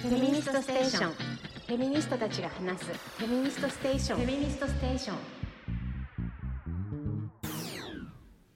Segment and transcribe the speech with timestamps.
[0.00, 1.12] フェミニストステーション。
[1.12, 2.86] フェミニストたちが話す。
[3.18, 4.18] フェミニストステーション。
[4.18, 5.16] フェミニストステーション。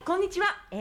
[0.05, 0.77] こんにちは、え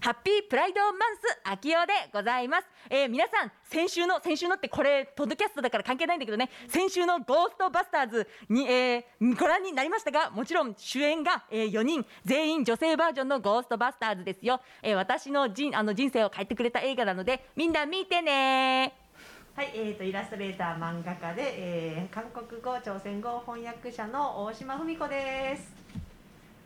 [0.00, 6.50] ー、 Happy Pride Month 秋代でございます、えー、皆さん先週の先週のってこれポッドキャストだから関係ないんだけどね。
[6.68, 12.04] 先週のゴーストバスターズに、えー、ご覧になりましたがもちろん主演が、えー、4人。
[12.24, 19.09] 全員女性バージョンのゴーストバスターズですよ、えー、私の人あの人生を変えてくれた映画なのでみんな見てね
[19.56, 25.72] はい、えーと、イラストレーター漫画家で、えー、韓国語朝鮮語翻訳者の大島文子です。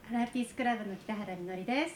[0.09, 1.95] ハラピースクラブの北原みのりです。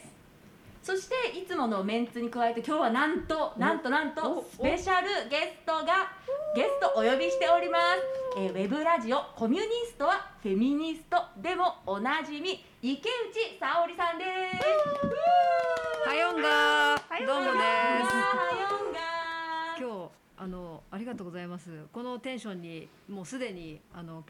[0.81, 6.11] そしていつものメンツに加えて今日はなんとなんとなんとスペシャルゲストが
[6.55, 16.09] ゲストお呼びしております、えー、ウェブラジオコミュニストはフェミニストでもおなじみ池内沙織さんです。
[16.09, 16.95] はよんが
[17.27, 17.61] どうもです。
[17.61, 19.18] はよんが
[20.91, 21.85] ありがとうございます。
[21.91, 24.23] このテンションにもうすでにあの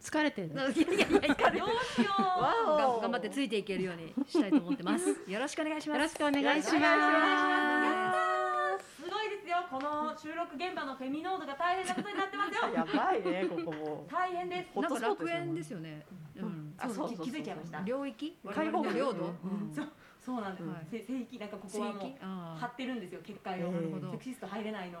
[0.00, 0.48] 疲れてる。
[0.54, 2.12] いやいやいやどうしよ
[3.02, 5.08] 頑張ってついていけるようにしたいと思ってます。
[5.26, 5.98] よろしくお願いします。
[5.98, 6.82] よろしくお願いしま
[8.78, 8.96] す。
[9.02, 9.56] すごいですよ。
[9.68, 12.68] この収録現場のフェミノードが大変なことになってますよ。
[12.74, 14.06] やばいねここも。
[14.08, 14.78] 大変です。
[14.80, 16.06] なんか楽園ですよね。
[16.36, 16.74] うん。
[16.78, 18.38] あそう気づいちゃいました領域？
[18.54, 19.34] 開放領土？
[19.74, 19.92] そう
[20.26, 20.86] そうなんです、はい。
[20.90, 22.16] せ聖域なんかここはもう聖域？
[22.20, 24.98] あー貼ってるんですよ結界を、なるほどセクシスト入れないの。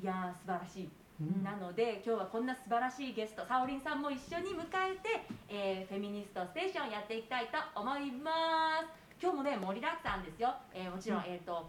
[0.00, 0.88] いやー素晴らしい、
[1.20, 1.42] うん。
[1.42, 8.30] なので今日はこんな素晴らしいゲストサオリンさんも一緒に迎えて、えーフェミニストステーションやっていきたいと思いま
[8.86, 8.86] す。
[9.20, 11.68] 今日もね盛りだくさんですよ、えーもちろん、えっ、と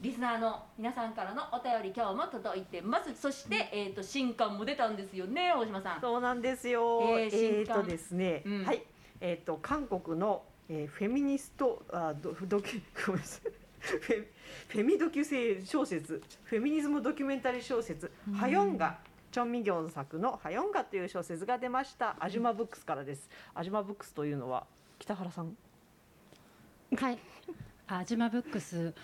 [0.00, 3.14] リスナーの皆さんからのお便り今日も届いてます。
[3.14, 6.00] そして、えっ、と新刊も出たんですよね大島さん。
[6.00, 7.02] そうなんですよ。
[7.02, 8.64] えーえー、新刊とですね、うん。
[8.64, 8.82] はい。
[9.20, 13.52] えっ、と韓国の、えー、フェミニストあド ドキュごめんなさい。
[13.80, 14.26] フェ
[14.68, 16.22] フェミドキュ性小説。
[16.44, 18.98] フェミニズムドキュメンタリー小説「ハヨンガ」
[19.30, 22.16] チョン・ミギョン作の「ハヨンガ」という小説が出ました。
[22.18, 23.28] アジュマブックスからです。
[23.52, 24.66] アジュマブックスというのは
[24.98, 25.56] 北原さん。
[26.96, 27.18] はい。
[27.86, 28.94] アジマブックス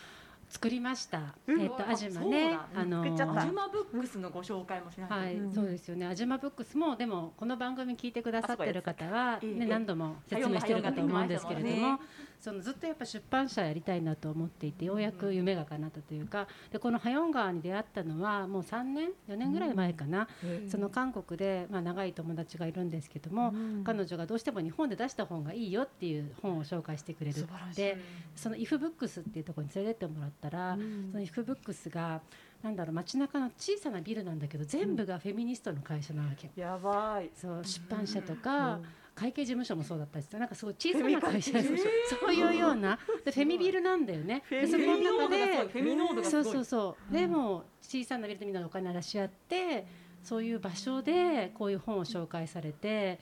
[0.50, 1.34] 作りました。
[1.46, 1.66] えうん。
[1.66, 2.50] っとアジマね。
[2.50, 2.66] だ。
[2.74, 3.42] あの作っちゃった。
[3.42, 5.52] アジブックスのご紹介もしないと、はい、うん。
[5.52, 6.06] そうですよね。
[6.06, 12.00] アジマブックスもでもこの番組聞いてくださってる方はええね何度も説明してるかと思うんですけれども、
[12.40, 20.26] そのずっとやっぱ出版社やりたいなと思っていてようやく夢が叶ったというか、でこのハヨン川に出会ったのはもう3年4年ぐらい前かな。
[20.68, 23.52] その韓国でまあ長い友達がいるんですけども、
[23.84, 27.46] 彼女がどうしても日本で出した本がいいよっていう本を紹介してくれる。
[27.76, 27.98] で
[28.34, 30.78] そのイフブックスっていうところに連れてってもらったら、
[31.10, 32.22] そのイフブックスが
[32.62, 37.30] なんだろう街中の小さなビルなんだけど全部がフェミニストの会社なわけ、やばい。
[37.34, 38.84] そう出版社とか、うん
[39.20, 44.42] 会計事務所もそうだったりしてなんかすごい小さな会社、そういうようなでフェミビルなんだよね。
[44.48, 45.28] フェミでそこの中
[45.68, 49.86] フでェミノードそうそうそう、でも小さなビルでみんなでお金出し合って
[50.22, 53.20] そういう場所でこういう本を紹介されて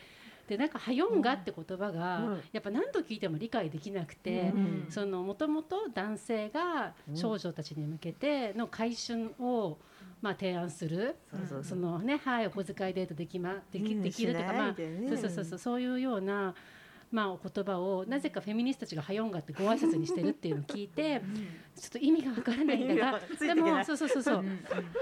[0.49, 2.43] でなんか「はよんが」って言葉が、うん。
[2.53, 9.79] やっぱ何度聞いても理解できなくて、もともと男性が少女たちに向けての回春を、
[10.21, 11.17] まあ、提案する。
[11.63, 16.55] そのね、はい、お小遣いデートできま、でき、うんできるとか、まあ、そうそうそうそう、そういうような。
[17.11, 21.23] まあ、お言葉をなぜかフェミニストたちが「はよんが」ってご挨拶にしてるっていうのを聞いて
[21.75, 24.45] ちょっと意味がわからないんだがでもそうそうそうそう。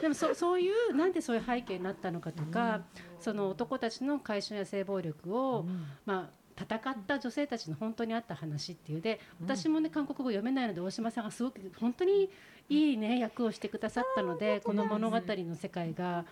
[0.00, 2.84] でもそそういうなんでそういう背景になったのかとか、
[3.18, 5.66] その男たちの回春や性暴力を、
[6.04, 9.00] まあ戦った女性たちの本当にあった話っていう。
[9.00, 12.30] で私もね韓国語読めないので大島さんがすごく本当に
[12.68, 16.24] いいね役をしてくださったのでこの物語の世界が。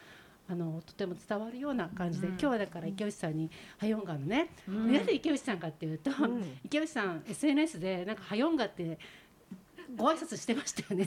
[0.46, 3.50] あのとても伝わるような感じで、今日はだから池内さんに
[3.80, 6.10] 「はよんが」のね、なぜ池内さんかっていうと、
[6.62, 8.98] 池内さん SNS でなんか「はよんが」って
[9.96, 11.06] ご挨拶してましたよね。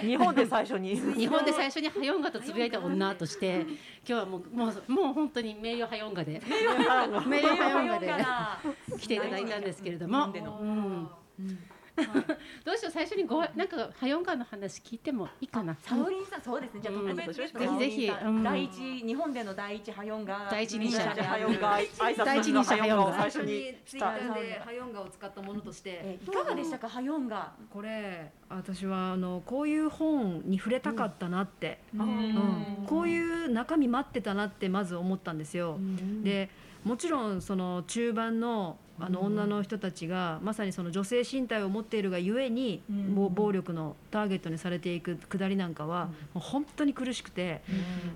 [0.00, 0.96] 日本で最初に。
[1.14, 6.40] 日本で最初にハヨンガとつぶやいた女として今日はもうもうもう本当に名誉ハヨンガで
[7.26, 8.14] 名誉ハヨンガで
[8.98, 11.08] 来ていただいたんですけれども、うん
[12.64, 15.74] どうしよう最初にごなんかハヨンガの話聞いてもいいかな？
[15.80, 16.80] サオリンさんそうですね。
[16.82, 17.60] じゃあ特別ですね。
[17.60, 18.12] ぜひぜひ。
[18.42, 21.00] 第一日本での第一ハヨンが第一人者。
[21.24, 26.00] ハヨンが挨拶第一人者ハヨンがを最初ににツイッターでハヨンガを使ったものとして。
[26.02, 32.84] えいかがでしたかハヨンがこれ私はあのこういう本に触れたかったなって、うん。
[32.86, 35.78] こういう中身待ってたなってまず思ったんですよ。
[36.22, 36.50] で
[36.84, 47.62] もちろんその中盤のあの女の人たちがまさにその女性身体を持っているがゆえにもう暴力のターゲットにされていくくだりなんかはもう本当に苦しくて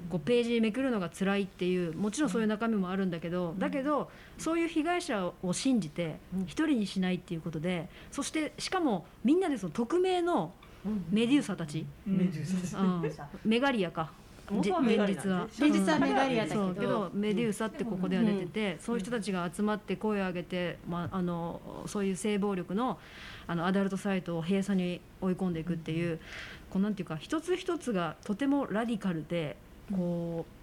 [0.08, 6.16] こうページめくるのが辛いっていうもちろんそういう中身もあるんだけどだけどそういう被害者を信じて
[6.46, 10.52] 一人にしないっていうことでそしてしかもみんなでその匿名の
[11.10, 11.84] メデューサたち、
[13.44, 14.12] メガリアか
[14.58, 15.98] 現実は現実は。
[15.98, 16.64] メガリアだけど。
[16.66, 22.98] そうけどメデューサってここでは出てて、そういう人たちが集まって声を上げて、まあ、あのそういう性暴力の
[23.46, 26.18] あのアダルトサイトを閉鎖に追い込んでいくっていう、
[26.70, 29.56] こうなんていうか一つ一つがとてもラディカルで
[29.92, 30.59] こう。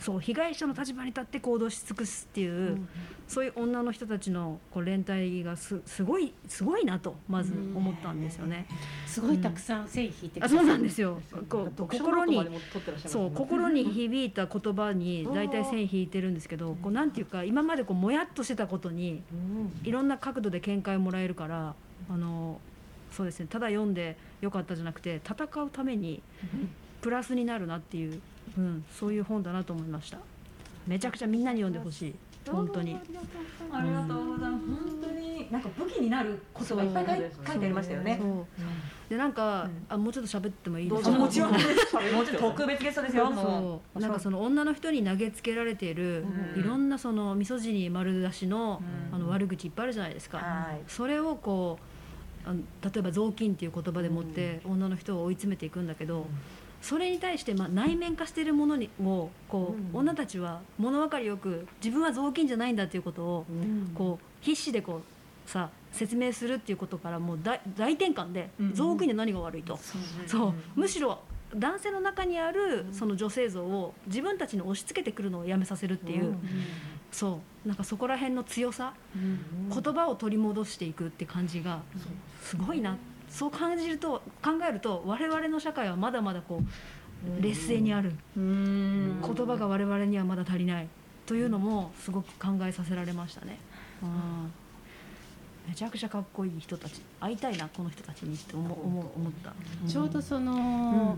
[0.00, 2.78] そう被害者の立場に立って行動し尽くすっていう、
[3.28, 8.66] そういう女の人たちのこう連帯がすすごいすごいなとまず思ったんですよね。
[9.06, 11.20] すごいたくさん線引いてあそうなんですよ。
[11.48, 19.22] こう心にノートまでも取ってらっしゃいますそうね心に響いた言葉に大体線引いてるんですけどこうなんていうか今までこうもやっとしてたことに
[19.84, 21.74] いろんな角度で見解もらえるから
[22.08, 22.58] あの
[23.12, 26.22] そうですねただ読んでよかったじゃなくて戦うために
[27.00, 28.20] プラスになるなっていう、
[28.56, 30.18] うん、そういう本だなと思いました。
[30.86, 32.14] めちゃくちゃみんなに読んでほしい。
[32.50, 32.96] 本当に。
[33.72, 34.66] ありがとうございます。
[34.66, 35.30] 本当に。
[35.50, 38.18] なんか武器になることがいっぱい書いてありましたよね。
[38.20, 38.46] そう。
[39.10, 43.30] でなんか、あもうちょっと喋ってもいいですあかもちろん、 も喋うちょっと特別ゲストですよ。
[43.30, 44.00] もそう。
[44.00, 46.24] なんかその女の人に投げつけられている、
[46.54, 46.60] うん。
[46.60, 49.16] いろんなそのミソジニー丸出しの,、うん。
[49.16, 50.82] あの悪口いっぱいあるじゃないですか、はい。
[50.86, 51.78] それをこ
[52.46, 56.26] うあの例えば雑巾っていう言葉でもって女の人を追い詰めていくんだけど、
[56.80, 63.46] それに対してまあ内面化しているものにをこう、女たちは物分かりよく自分は雑巾じゃないんだっていうことを、
[63.94, 65.02] こう必死でこ
[65.46, 69.78] うさ説明するっていうことからもう大大転換で、うん雑巾で何が悪いと。
[70.26, 71.18] そうむしろ
[71.54, 76.36] 男性の中にあるその女性像を自分たちに押し付けてくるのをやめさせるっていう、
[77.10, 77.68] そう。
[77.68, 81.82] なんかそこら辺の強さ、言葉を取り戻していくって感じが
[82.40, 82.96] すごいな
[83.30, 88.12] そう感じると考えると我々の社会はまだまだこう劣勢にある。
[88.36, 89.20] うん。
[89.22, 90.88] 言葉が我々にはまだ足りない。
[91.26, 93.58] というのもすごく考えさせられましたね。
[94.02, 94.52] うん。
[95.68, 97.00] めちゃくちゃかっこいい人たち。
[97.20, 99.52] 会いたいなこの人たちにって思った、
[99.88, 101.16] ちょうどその、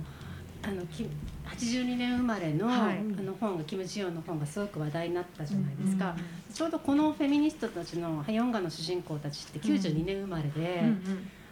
[0.63, 1.09] あのき
[1.47, 2.99] 82年生まれの,、はい。
[2.99, 6.15] あの本がキム・ジヨンの本がすごく話題になったじゃないですか、
[6.53, 10.83] ちょうどこのフェミニストたちのハヨンガの主人公たちって92年生まれで、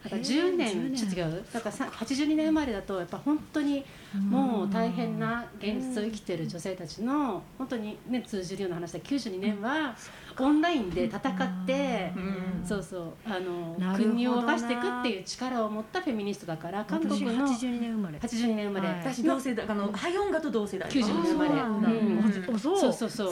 [0.04, 1.44] だから10年10年ちょっと違う？
[1.52, 9.94] だからさ82年生まれだとやっぱ本当にもう大変な現実を生きてる女性たちの本当にね通じるような話で92年は
[10.40, 12.62] オンラインで戦って、うん。
[12.64, 13.12] そうそう。
[13.24, 18.18] あの国を動かしていくっていう力を持ったフェミニストだから韓国私の82年生まれ。
[18.18, 18.98] 82年生まれ、はい。
[18.98, 20.90] 私同世代あのハヨンガと同世代。
[20.90, 21.50] 90年生まれ。
[21.50, 22.54] うなんだうん。
[22.54, 22.78] あそう。
[22.78, 23.30] そうそうそう。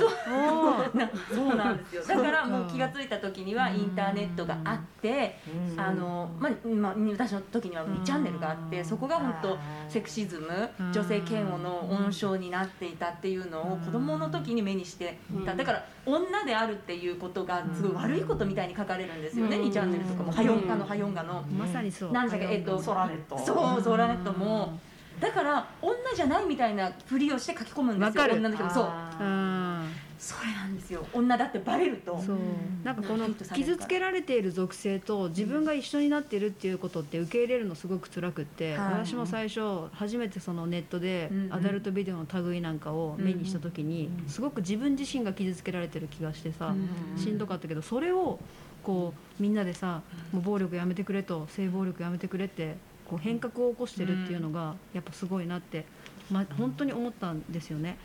[0.97, 1.57] なそう。
[1.57, 2.03] なんですよ。
[2.03, 5.39] だからもう気がついた時にはインターネットがあって、
[5.77, 9.59] あのまあまあ私の時には2チャンネルがあって、そこが本当
[9.89, 15.55] セクシズム、女性嫌悪の温床になっていたっていうのを子供の時に目にしていた。
[15.55, 19.57] だから女であるっていうことがすごい悪いことみたいに書かれるんですよね。
[19.57, 19.69] うん。
[19.69, 20.33] 2チャンネルとかも。
[20.33, 21.43] ハヨンガのハヨンガの。
[21.43, 22.13] まさにそう。
[22.13, 23.39] なんだっけえっとソラネット。
[23.39, 24.79] そうソーラネットも。
[25.21, 28.37] だから女じゃないみたいなふりをして書き込むんですよわかる。
[28.37, 28.71] 女の人も。
[28.71, 28.87] そう。
[29.21, 31.07] うんそれなんですよ。
[31.13, 32.21] 女だってバレると。
[32.21, 32.39] そう。
[32.85, 38.93] なんかこの傷つけられている属性と自分が一緒になっているっていうことって受け入れるのすごく辛くって、はい。
[39.07, 41.55] 私も最初初めてそのネットでうんうん。
[41.55, 46.75] アダルトビデオの類なんかを目にした時にすごく自分自身が傷つけられてる気がしてさ
[47.17, 48.39] しんどかったけどそれを
[48.83, 52.77] こうみんなでさもう暴力やめてくれと性暴力やめてくれって
[53.09, 55.87] こう変革を起こしてるっていうのがやっぱすごいなって、
[56.31, 57.97] ま、本当に思ったんですよね。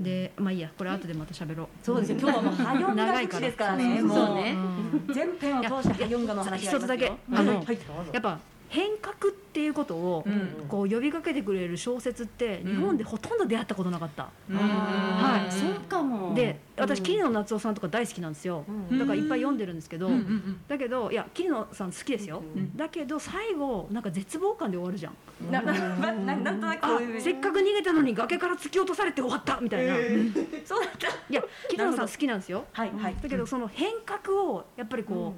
[0.00, 1.66] でまあいいやこれ後でまた喋ろう。
[1.82, 2.18] そうですよ。
[2.20, 4.56] 今日はもう ハヨンガセクシですからねもうそうね。
[5.08, 5.14] うん。
[5.14, 7.78] 全編を通してハヨンガの話一つだけはいあのはい
[8.12, 8.38] やっぱ
[8.74, 10.66] 変革っていうことをうん。
[10.68, 14.28] こう呼びかけてくれる小説って日本でほとんど出会ったことなかった。
[14.48, 18.64] はい、いそうかもで私桐野夏夫さんとか大好きなんですよ。
[18.90, 18.98] うん。
[18.98, 20.60] だからいっぱい読んでるんですけど、うんうんうん。
[20.66, 22.40] だけどいや桐野さん好きですよ。
[22.40, 25.14] んだけど最後なんか絶望感で終わるじゃん。
[25.50, 29.94] なななななんとなくせっかく逃げたのに崖から突き落とされて終わったみたいな。
[31.76, 32.64] さん好きなんですよ。
[32.72, 33.16] はいはい。
[33.22, 35.34] だけどその変革をやっぱりこ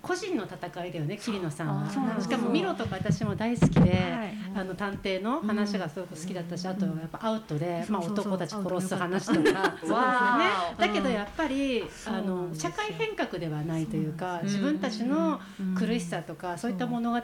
[0.00, 1.90] 個人の戦いだよね桐野さんは。
[1.90, 2.28] そうなんです。
[2.28, 4.38] しかもミロとか私も大好きで、はい。
[4.54, 9.38] あの探偵の話がすごく好きだったし、あとやっぱアウトで、まあ、男たち殺す話とか。
[9.40, 9.98] そうですよ。
[9.98, 10.44] ね
[10.78, 15.74] だけどやっぱりあの社会変革ではないというかん自分たちのうん。
[15.74, 17.20] 苦しさとかそういった物語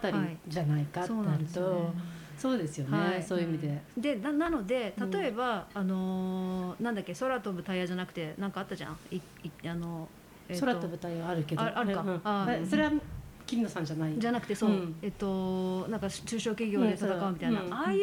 [0.49, 1.93] じゃないかってなると
[2.37, 3.23] そうですよね、はい。
[3.23, 3.83] そういう意味で。
[3.97, 8.97] でななので例えば、あのーなんだっけ空飛ぶタイヤじゃなくてなんかあったじゃん？
[9.11, 10.09] いいあの、
[10.49, 11.63] えっと空飛ぶタイヤあるけど。
[11.63, 12.01] ああるか。
[12.03, 12.93] うんあそれは
[13.47, 14.19] 桐野さんじゃない？
[14.19, 14.95] じゃなくてそう、うん。
[15.03, 18.01] えっとなんか中小企業で戦うみたいな、うんああいう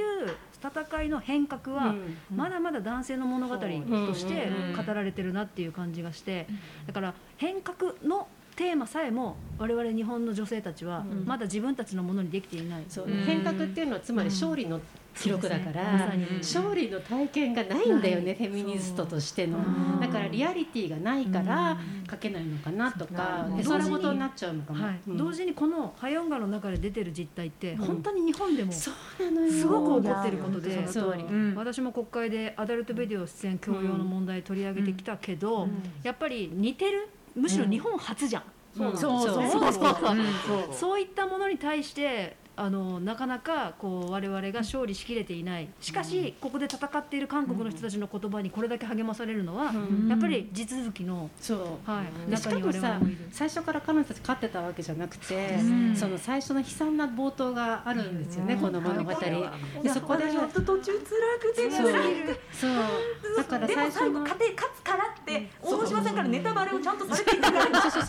[0.64, 2.18] 戦いの変革は、うん。
[2.36, 3.66] まだまだ男性の物語と
[4.14, 4.80] してう。
[4.82, 6.48] ん語られてるなっていう感じがして。
[6.86, 11.26] だから変革のテーマさえも我々日本の女性たちはうん。
[11.26, 13.06] まだ自分たちのものにできていない、そう。
[13.06, 13.24] うん。
[13.26, 14.80] 変革っていうのはつまり勝利の
[15.14, 19.60] 記録だから、まさに勝利の体験がないんだよね、フェミニストとしての。
[20.00, 21.78] だからリアリティがないから
[22.10, 23.54] 書けないのかなとか、う。
[23.54, 25.00] んでそれごとになっちゃうのかも、はい。
[25.08, 25.18] うん。
[25.18, 27.78] 同時にこのハヨンガの中で出てる実態ってん。
[27.78, 29.52] 本当に日本でもそうなのよ。
[29.52, 31.18] すごく起こってることでそう。
[31.18, 31.56] うん。
[31.56, 35.68] 私も国会でアダルトビデオ出演強要の問題取り上げてきたけど、
[36.04, 38.44] やっぱり似てるむしろ日本初じゃん、
[38.76, 39.62] そうなんですそうそうねそう。
[39.62, 40.74] そうそう。
[40.74, 45.68] そういったものに対してあのなかなかこう我々が勝利しきれていない。
[45.80, 49.74] しかしここで戦っている韓国の人たちの言葉にこれだけ励まされるのは、う
[50.06, 50.08] ん。
[50.08, 51.90] やっぱり地続きの、そう。
[51.90, 53.18] はい、中に我々もいる。
[53.32, 59.12] 最初から彼女たち勝ってたわけじゃなくて、うんその最初の悲惨な冒頭があるんですよね、この物語。
[59.12, 61.02] でそこで私本当途中辛
[61.40, 62.72] くてそう。
[63.38, 67.82] だから最初の最後家庭勝つからって大島さんからネタバレをちゃんとされていたから。
[67.82, 68.04] そう。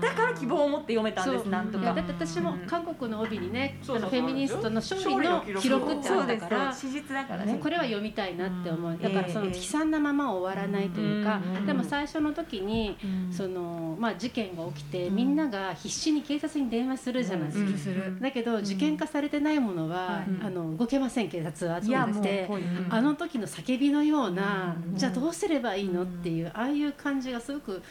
[0.00, 1.92] だから希望を持って読めたんですなんとか。
[1.94, 6.72] だって私も韓国の帯にね、そのフェミニストの勝利の記録録ってあそうですったから。
[6.72, 7.54] 史実だからね。
[7.54, 12.96] ね、これは読みたいなって思う、だからそのええ悲惨なまま終わらないというか、うんでも最初の時に、
[13.30, 20.46] そのまあ、事件が起きて、みんなが必死に警察に電話するじゃないですか、だけど事件化されてないものは、うん。
[20.46, 22.48] あの動けません警察はい集やもうまって
[22.90, 27.82] あの時の叫びのような、じゃあどうすればいいのっていうああいう感じがすごく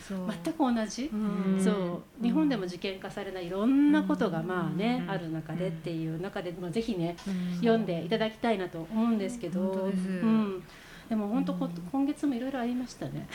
[0.44, 1.60] 全く同じ、うん。
[1.60, 2.24] そう。
[2.24, 7.56] 日本でも事件化されないいろんなことがまあね、うんある中でっていう中で、まあ、ぜひねうん。
[7.58, 10.64] 読んでいただきたいなと思うんですけど、うん、
[11.10, 13.28] でも本当こ今月もいろいろありましたね。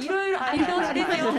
[0.00, 1.32] いろいろありましたよ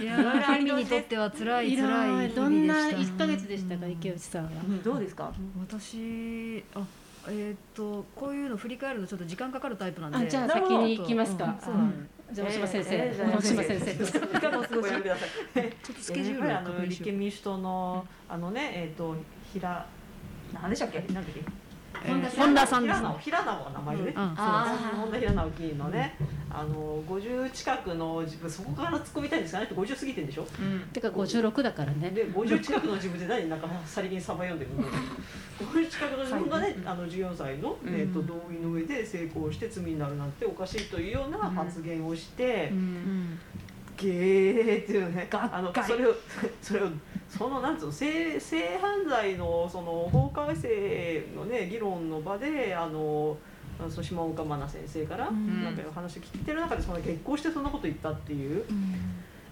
[0.00, 4.50] いやーフェミにとっては辛いいろ辛いどんな々でした1ヶ月でしたか池内さんは。
[4.66, 4.82] うん。
[4.82, 5.32] どうですか？
[5.60, 6.82] 私あ
[7.28, 10.18] えーっとこういうの振り返るとちょっと時間かかるタイプなんで。
[10.18, 11.56] あじゃあ先に行きますか。
[11.66, 13.94] うんそうなんですじゃあ大島先生、えー大島先生。
[13.94, 14.06] ちょ
[15.92, 19.14] っとスケジュールあの立憲民主党のあのねえっ、と
[19.52, 19.86] 平
[20.52, 21.00] 何でしたっけ？
[21.00, 21.40] なんだっけ？
[22.06, 22.96] 本田本田さんです。
[22.96, 24.14] 平直平直が名前でね、うん。
[24.14, 26.16] そうあ本田平直議員のね、
[26.50, 29.64] あの50近くの自分そこから突っ込みたいんですかね。
[29.66, 30.46] って50過ぎてんでしょ。
[30.60, 30.80] うん。
[30.92, 32.10] てか56だからね。
[32.10, 33.48] で50近くの自分で何？
[33.48, 34.82] なんかさりげにサバ読んでるの
[35.66, 37.94] 50近くの自分がねあの14歳の、うん。
[37.94, 43.38] えー、と同意の上で成功して罪になるなんておかしいというような発言をして、うん
[43.96, 46.14] ゲーっていうねあのそれを
[46.60, 46.88] それを
[47.28, 53.36] そのなんつうの性性犯罪のその法改正のね議論の場であの
[53.90, 55.64] その下岡真奈先生から、ん。
[55.64, 58.64] なんかお話を聞いてる中でその激高してそんなこと言ったっていう。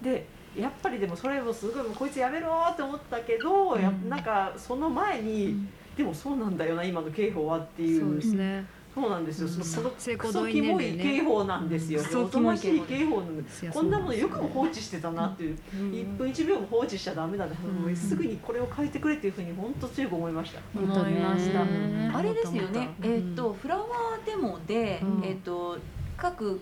[0.02, 4.08] でやっぱりでもそれもすごいもうこいつやめろって思ったけど、やうん。
[4.08, 8.00] なんかその前に、でもそうなんだよな今の刑法はっていう。
[8.00, 9.52] そうですねそうなんですよ、うん。
[9.64, 13.62] そのこ性のクソ交同意キモい年齢ね刑法なんですよ、クソおとましい刑法刑法なんです。
[13.62, 20.60] いやこんなものよくも放置してたなっていう、1分1秒も放置しちゃダメだね、もうすぐにこれを変えてくれっていうふうに本当強く思いました。
[20.78, 21.62] 思いました。
[21.62, 22.12] うん。
[22.14, 22.90] あれですよね。
[23.02, 25.24] えっ、とフラワーデモで、うん。
[25.24, 25.78] えっ、と
[26.18, 26.60] 各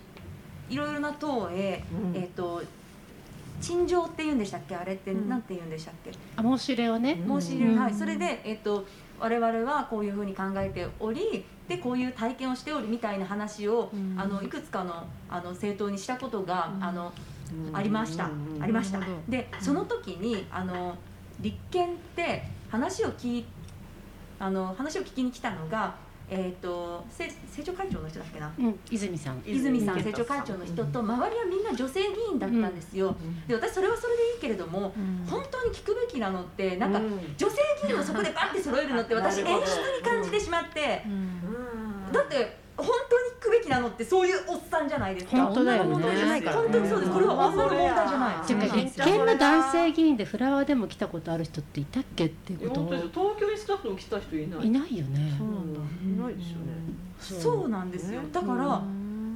[0.68, 2.16] いろいろな党へ、うん。
[2.16, 2.62] えっ、と
[3.60, 4.76] 陳情って言うんでしたっけ？
[4.76, 5.28] あれって、うん。
[5.28, 6.12] なんて言うんでしたっけ？
[6.36, 7.20] あ申し入れをね。
[7.26, 7.78] うん申し入れ、うん。
[7.80, 7.94] はい。
[7.94, 8.86] それでえっ、と
[9.18, 14.18] 我々はこういうふうに考えておりでこういう体験をしておりみたいな話を、うん。
[14.18, 16.84] あのいくつかのあの政党にしたことが、うん。
[16.84, 17.12] あの
[17.68, 18.62] うんありました、うん。
[18.62, 19.00] ありました。
[19.28, 20.96] でその時にあの
[21.40, 23.44] 立憲って話を聞い
[24.40, 25.94] あの話を聞きに来たのが、
[26.28, 28.52] えー、とせ政調会長の人だっけな？
[28.58, 29.42] うん、泉さん。
[29.44, 33.14] 泉さん泉政調会長の人と周りはみんな女性議員だったんですよ、
[33.46, 34.94] で私それはそれでいいけれども
[35.28, 37.02] 本当に聞くべきなのってなんかう
[37.36, 39.56] 女性議員をそこでバッて揃えるのって 私演出に
[40.02, 41.39] 感じてしまってん
[42.12, 45.44] だって本当に聞くべきなのってそういうおっさんじゃないですか。
[45.44, 45.90] 本当だよね。
[45.90, 46.56] 女の問題じゃないから。
[46.56, 47.12] 本当にそうです。
[47.12, 48.46] これは女の問題じゃない。
[48.46, 48.84] ていうかうん。
[48.84, 52.86] 立憲の男性議員でフラワーでも来たことある人っていたっけっていうこと。
[52.86, 54.66] 東京に少なくとも来た人いない。
[54.66, 55.34] いないよね。
[55.38, 55.80] そうなんだ。
[55.80, 57.42] いないですよね。
[57.42, 58.22] そうなんですよ。
[58.22, 58.82] ねだから、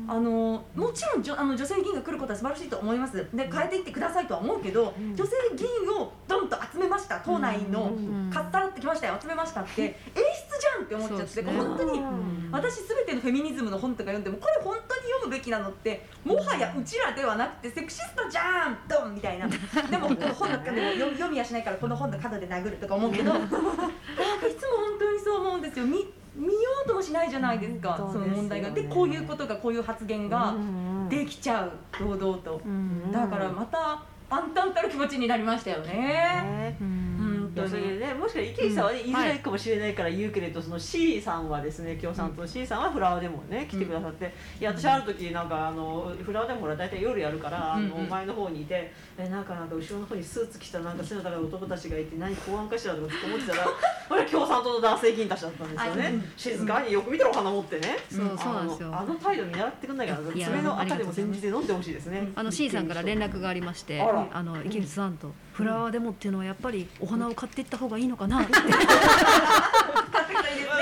[0.08, 3.16] あのもちろんじょあの女性議員が来ることは素晴らしいと思います。
[3.32, 5.14] で変えていってくださいとは思うけど、うん。
[5.14, 8.30] 女性議員をドンと集めました党内の、うん。
[8.30, 10.23] かっさらってきましたよ集めましたって 演出
[10.61, 11.52] じゃんって思っちゃって、ね。
[11.52, 12.49] 本当にうん。
[12.52, 19.49] 私すべてのフェミニズムの本とか読んでもこれ本当に読むべきなのってもはやうちらではなくてセクシストじゃんドンみたいな。
[19.90, 25.87] でもこの本の中でも読読みやしないからこの本の角で殴るとか思うけど なんかいつも本当にそう思うんですよ
[26.35, 26.53] 見見よ
[26.85, 28.71] うともしないじゃないですか本当その問題が。
[28.71, 32.61] でこういうことがこういう発言がうんできちゃう堂々と。
[32.64, 35.93] うんだからまた暗淡たる気持ちになりましたよね。
[35.93, 37.24] ねうん
[37.54, 53.66] 当そでねもしかしたら池内さんはね、言いづらいかもしれないから言うけれど、その C さんはですね共産党の C さんはフラワーデモね来てくださって、いや私ある時なんかあのフラワーデモほら大体夜やるから、あの前の方にいてえなんかなんか後ろの方にスーツ着たなんか背の高い男たちがいて何公安かしらとか思ってたら
[54.08, 58.88] これ共産党の男性議員たちだったんですよね、静かによく見たらお花持ってね、そうそうなんですよ。
[58.88, 62.32] あのあの態度見習ってくんないから爪の赤でも煎じて飲んでほしいですね。
[62.34, 68.52] あの C さんから連絡がありましてあの池内さんとフラワーデモっていうのはやっぱりお花を買っていった方がいいのかなって。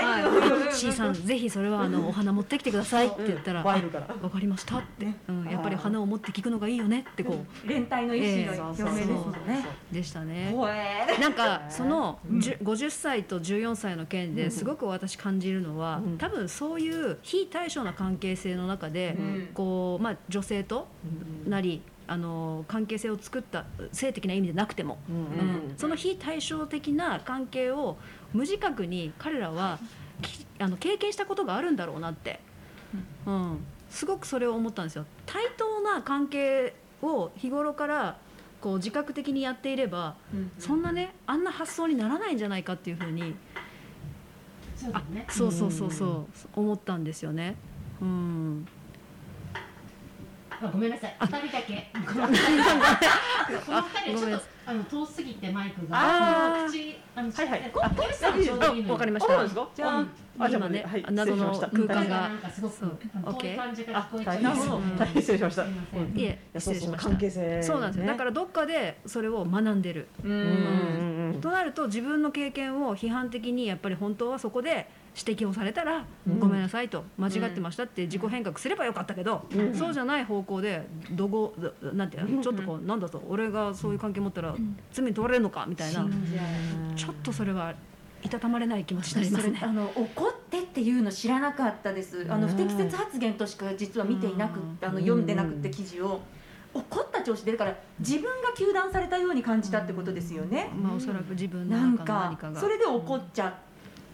[0.03, 0.75] はい。
[0.75, 3.75] C さんぜひそれはあのお花持ってきてくださいって言ったらわ
[4.31, 9.67] かりましたって、うん、やっぱり花を持って聞くのがいいよねってこ連帯の意思の表明ですもんね。
[9.91, 10.55] うでしたね。
[11.21, 16.19] なんかそのじゅ50歳と14歳の件ですごく私感じるのはうん。
[16.19, 19.49] 多分そういう非対称な関係性の中でうん。
[19.55, 20.89] こうまあ女性と
[21.47, 21.83] なり
[22.13, 24.99] あの関係性を作った性的な意味でなくても。
[25.09, 27.97] うんその非対照的な関係を
[28.35, 29.79] 無自覚に彼らは
[30.21, 32.41] きあの経験したことがあるんだろうなって、
[33.27, 35.07] うん、すごくそれを思ったんですよ。
[35.25, 38.19] 対等な関係を日頃から
[38.61, 40.15] こう自覚的にやっていれば、
[40.59, 43.35] そんなねあんな発想にならないんじゃないかっていうふうに
[44.77, 45.27] そうだね。
[45.31, 47.57] そうそうそうそう思ったんですよね。
[48.01, 48.67] うん、
[50.63, 51.17] あごめんなさい。
[51.21, 51.91] 二人だけ。
[51.93, 52.47] この二人
[54.17, 56.67] ちょっとあの遠すぎてマイクが。
[56.69, 57.71] 口あのはいはい。
[57.73, 58.93] こケイさんちょうどいいのよ。
[58.95, 59.33] わかりました。
[59.33, 59.69] あそうなんですか？
[59.75, 60.07] じゃあ
[60.39, 61.71] あじゃあ今ねはい謎の失礼しました。
[61.71, 62.29] 空間が。
[62.29, 62.87] なんかすごく遠
[63.53, 64.41] い感じが聞こえちゃあい。
[64.41, 65.65] ます大変失礼しました。
[65.65, 65.69] す
[66.15, 67.09] いえ失礼しました。
[67.11, 71.41] 関係性そうなんですよ、だかららどっかでそれを学んでる、ううんんうんうん。
[71.41, 76.41] となると自分の経験を批判的にやっぱり本当はそこで指摘をされたら、うん。
[76.41, 79.75] ごめんなさいと間違ってましたって自己変革すればよかったけど、うん。
[79.75, 84.55] そうじゃない方向でどごなんていうのちょっとこうなんだと俺がそういう関係持ったら
[84.93, 86.07] 罪に問われるのかみたいな、
[86.97, 87.75] ちょっとそれは
[88.23, 89.61] いたたまれない気持ちになりますね。
[89.63, 92.27] あの怒ってっていうの知らなかったです。
[92.31, 96.21] あの不適切発言としか実は見ていなくあの読んでなくって記事を。
[96.75, 100.71] 怒った調子でだから自分が糾弾されたように感じたってことですよね。
[100.75, 103.59] まあおそらく自分のなんかそれで怒っちゃ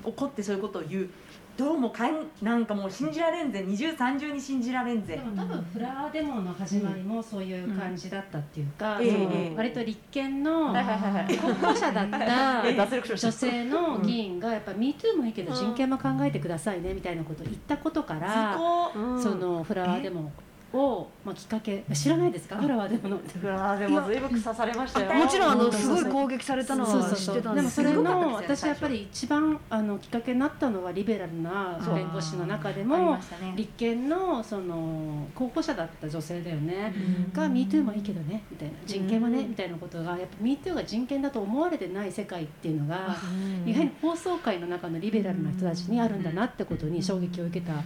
[0.05, 1.11] 怒ってそういうことを言う。
[1.59, 3.65] どうもかんなんかもう信じられんぜ。
[3.67, 5.17] 二重三重に信じられんぜ。
[5.17, 5.23] で。
[5.23, 9.57] も多分フラワーデモの始まりもそういう感じだったっていうか、うん。
[9.57, 18.57] 割と立憲の候補者だった女性の議員がやっぱ「MeToo もいいけど人権も考えてくださいね」みたいなことを言ったことから、
[18.95, 19.21] うん。
[19.21, 20.31] そのフラワーデモを、
[20.73, 21.85] まあ、きっかけ。
[21.95, 22.57] 知らないですか？
[22.57, 23.19] フラワーデモの。
[23.19, 25.15] フラワーでもずいぶん刺されましたよ。
[25.15, 33.21] もちろんあのすごい攻撃されたのは知ってたんでもそれですけどの私やっぱり一番あのきっかけになったのはリベラルな弁護士の中でもね。
[33.57, 37.33] 立憲のその候補者だった女性だよね、うん。
[37.33, 38.75] が「MeToo もいいけどね」みたいな。
[38.85, 39.49] 人権はね、うん。
[39.49, 43.17] みたいなことがやっぱ MeToo が人権だと思われてない世界っていうのが、
[43.65, 47.79] 意外に放送界の中のリベラルな人たちにあるんだなってことに衝撃を受けたよ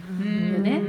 [0.59, 0.81] ね。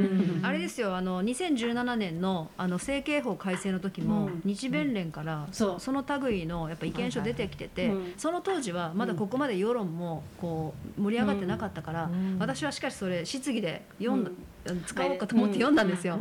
[0.43, 4.43] あれですよあの2017年のあの政刑法改正の時も、うん。
[4.45, 12.39] 日弁連から、その類のやっぱ意見書出てきてて、その当時はまだここまで世論もこう盛り上がってなかったから、うん。
[12.39, 14.31] 私はしかしそれ質疑で読んだ、
[14.67, 14.83] うん。
[14.85, 16.19] 使おうかと思って読んだんですよ。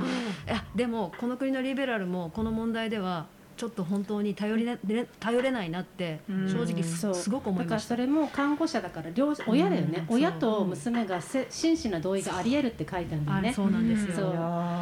[0.47, 7.81] いやでもこの国のリベラルもこの問題ではちょっと本当に頼りなで頼れないなってうん正直す,、そうすごく思いだから。
[7.81, 13.49] それも看護者だから両親だよね、うん親と娘がせ真摯な同意があり得るって書いてあるんだよね。
[13.49, 14.15] あそうなんですよ。
[14.15, 14.25] そう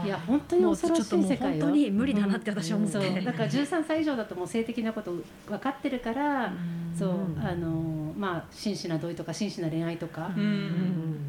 [0.04, 1.66] いいや本当に恐ろしちょっともうい世界よ。
[1.66, 2.94] 本当に無理だなって私は思って。
[2.94, 5.14] そうだから13歳以上だともう性的なこと
[5.48, 6.52] 分かってるから、
[6.98, 11.28] そうあのまあ真摯な同意とか真摯な恋愛とか、うん。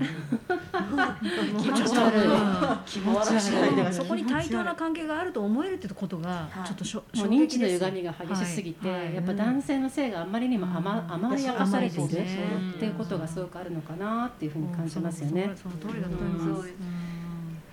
[1.63, 2.29] 気持ち悪い。
[2.87, 3.95] 気持ち悪い。
[3.95, 6.67] そこに対等な関係があると思えるってことがはい。
[6.67, 9.05] ちょっとしょ、もう認知の歪みが激しすぎて、はい。
[9.05, 9.15] はい。
[9.15, 15.53] やっぱ男性の性があんまりにも甘,、甘やかされているっていうことがすごくあるのかなっていうふうに感じますよね。
[15.55, 16.75] その通りだと思います。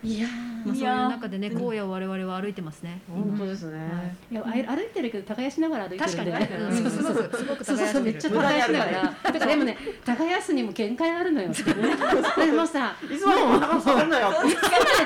[0.01, 0.27] いや
[0.65, 3.01] まあ、そういう中でね、荒野を我々は歩いてますね。
[3.09, 4.15] 本当ですね。
[4.31, 4.35] い。
[4.35, 7.31] やあ歩いてるけど耕しながら歩いてるんで、確かにそうそうそう。
[7.37, 9.01] すごくそうそうめっちゃ耕しながら。
[9.01, 11.49] だからでもね耕すにも限界あるのよ。
[11.49, 14.29] でもさ、いつまでもお腹触るなよ。
[14.29, 14.55] いつまで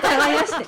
[0.01, 0.67] 耕してい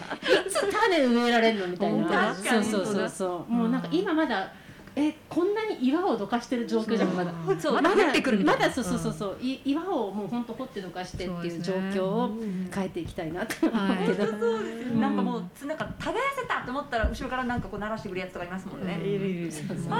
[0.49, 2.33] つ種植えられるのみたいな。
[2.33, 3.51] そうそうそうそう。
[3.51, 4.51] もうなんか今まだ。
[4.97, 8.61] えこんなに岩をどかしてる状況じゃんまだ、そうまだ降ってくるみたいな。
[8.61, 12.37] まだそうそうそうそう、い岩をもう本当掘ってどかしてっていう状況を
[12.73, 14.25] 変えていきたいなと思うけど、
[14.97, 18.99] なんかもうつなんか耕せたと思ったら後ろからなんかこう鳴らしてくるやつとかいますもんね。
[18.99, 19.65] いるいるいるそう。
[19.67, 19.95] 毎回ね。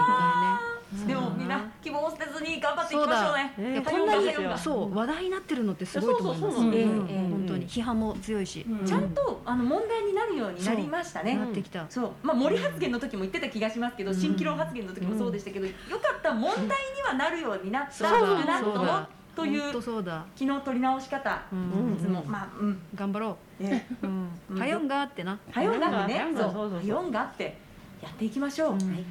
[1.07, 3.81] でもみんな希望を捨てずに頑張っていきましょうね。
[3.83, 6.57] こんなにそう話題になってるのってすごいと思います。
[6.57, 11.35] 本当に批判も強いし、ちゃんとあの問題になるようになりましたね。
[11.35, 11.85] なってきた。
[11.89, 12.11] そう。
[12.21, 14.15] まあ、森発言の時も言ってた気がしますけど、うん。
[14.17, 16.69] 新機能発言の時もそうでしたけど、よかった問題に
[17.05, 19.09] はなるようになったそうかなだそうだ。
[19.35, 19.61] とという
[20.03, 20.25] だ。
[20.35, 21.93] 昨日取り直し方、うん。
[21.93, 22.23] いつも。
[22.25, 22.81] まあうん。
[22.95, 23.85] 頑張ろね。
[24.01, 24.07] う。
[24.07, 24.29] うん。
[24.51, 24.59] うん。
[24.59, 25.37] はよんがってな。
[25.51, 26.25] はよんがってね。
[26.37, 26.73] そう。
[26.73, 27.57] はよんがって
[28.01, 28.79] やっていきましょう、うん。
[28.79, 29.03] はい。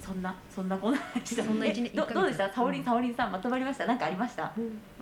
[0.00, 2.50] そんなそんなこんなそんな一年えどどうでした？
[2.50, 3.84] サオリンサオリンさんまとまりました？
[3.84, 4.50] なんかありました？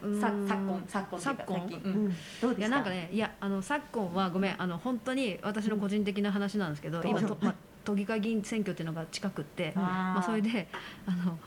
[0.03, 0.21] うん。
[0.21, 1.57] さ昨今昨今昨今？
[1.85, 2.59] うん、どうでした？
[2.59, 4.61] いやなんかねいやあの昨今はごめん。
[4.61, 7.55] あの本当に私の個人的な話なんですけど、今と、まあ、
[7.89, 10.69] 都議会議員選挙っていうのが近くって、まあ、それで
[11.07, 11.39] あの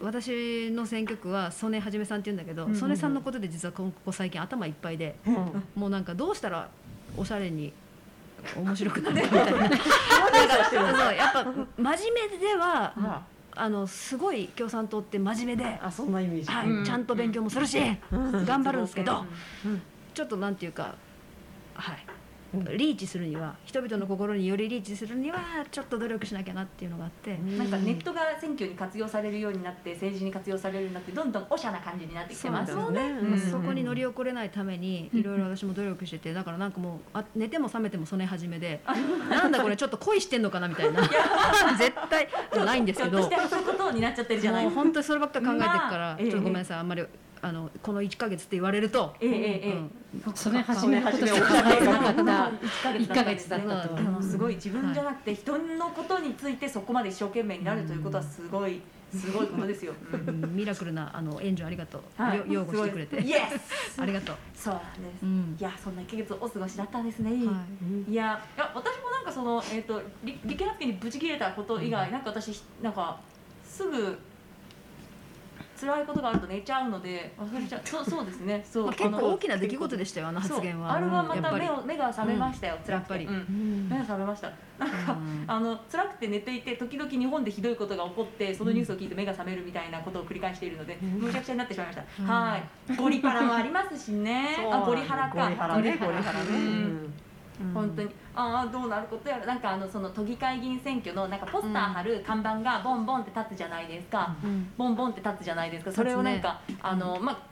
[0.00, 5.16] 私の選挙区は曽根はじめさんって言うんだけど、うんうん曽根さんのことで実はここ最近頭いっぱいで、
[5.74, 6.70] もうなんかどうしたら
[7.16, 7.72] おしゃれに
[8.56, 9.58] 面白くなるみたいな。
[9.58, 9.76] なんか
[10.70, 13.22] そうやっぱ真面目ではあ
[13.56, 16.50] あのすごい共産党って真面目で、あそんなイメージ。
[16.50, 16.84] はいうん。
[16.84, 17.78] ちゃんと勉強もするし、
[18.12, 18.46] うん。
[18.46, 19.26] 頑張るんですけど、
[19.66, 19.82] うん。
[20.14, 20.94] ちょっとなんていうか
[21.74, 22.04] はい。
[22.14, 22.19] うん
[22.52, 25.38] リーチするには人々の心によりリーチするには
[25.70, 33.00] ちょっと努力しなきゃなっていうのがあって、なんかネットが選挙に活用されるようになって政治に活用されるようになってどんどんおしゃな感じになってきてますよね。
[33.00, 33.38] うん。
[33.38, 38.80] そこに乗り遅れないためにいろいろ私も努力しててだからなんかもうあ寝ても覚めても曽根始めで
[39.30, 41.00] なんだこれちょっと恋してんのかなみたいな。
[41.78, 43.18] 絶対じゃないんですけど。
[43.18, 46.30] ひょっとしてそういうことになっちゃってるじゃないもう本当にそればっかり考えてるから、まあええ。
[46.30, 47.04] ちょっとごめんなさいあんまり
[47.42, 49.26] あのこの1か月って言われると、え
[49.64, 49.90] えうん
[50.34, 51.62] それ始めのことしか？
[51.62, 53.94] 考えてなかった1 1ヶ月だったと。
[53.94, 58.80] でもすごい自分じゃなくて人のことについてそこまで一生懸命になるということはすごい
[59.14, 59.94] すごいことですよ。
[60.12, 62.38] うんミラクルなあの援助ありがとう、はい。
[62.38, 63.20] よ擁護してくれて。
[63.22, 63.42] イエ
[63.88, 65.22] スありがとう、そうなんです。
[65.22, 65.56] うん。
[65.58, 67.30] いやそんな1ヶ月お過ごしだったんですね。
[67.30, 68.10] はい。
[68.12, 73.18] いやいや私もなんかそのえっ、とり理系発言にブチ切れたこと以外、なんか私なんか
[73.64, 74.18] すぐ
[75.80, 77.80] 辛いことがあると寝ちゃうので忘れちゃう。
[77.84, 78.62] そうそうですね。
[78.68, 82.76] そう、まあ、結構大きな出来事でしたよあの発言はあれはまた目を目が覚めましたよ。
[82.76, 82.92] 辛くて。
[82.92, 84.50] やっぱりうん目が覚めました。
[84.78, 92.04] なんか、うんあの辛くて寝ていて時々日本でひどいことが起こってそのニュースを聞いて目が覚めるみたいなことを繰り返しているので、むちゃくちゃになってしまいました。
[92.20, 92.96] うんはい。
[92.96, 94.56] ゴリパラもありますしね。
[94.70, 95.44] あゴリハラか。
[95.44, 97.14] ゴリハラねゴリハラねうんうん
[97.74, 98.10] 本当に。
[98.34, 99.46] ああどうなることやら。
[99.46, 104.72] なんかあのその都議会議員選挙のなんかポスター貼る看板がボンボンって立つじゃないですか、うん。
[104.76, 105.92] ボンボンって立つじゃないですか。
[105.92, 107.50] それをなんか、あのまあ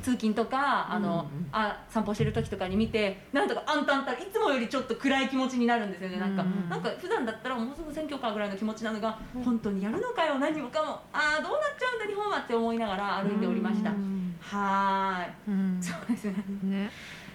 [0.00, 6.18] 通勤とかあの、あ散歩してる時とかに見てなんとかあんたあんたいつもよりちょっと暗い気持ちになるんですよね。
[6.18, 11.00] なんか、うんなんか普段だったらもうすぐ選挙かぐらいの気持ちなのが、本当にやるのかよ何もかも。
[11.12, 14.36] ああどうなっちゃうんだ日本はって思いながら歩いておりました、うん。
[14.40, 15.54] はーい。
[15.54, 15.82] うん。
[15.82, 16.44] そうですね。
[16.62, 16.90] ね。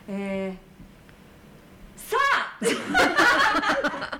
[0.07, 0.72] えー、
[2.13, 4.19] さあ。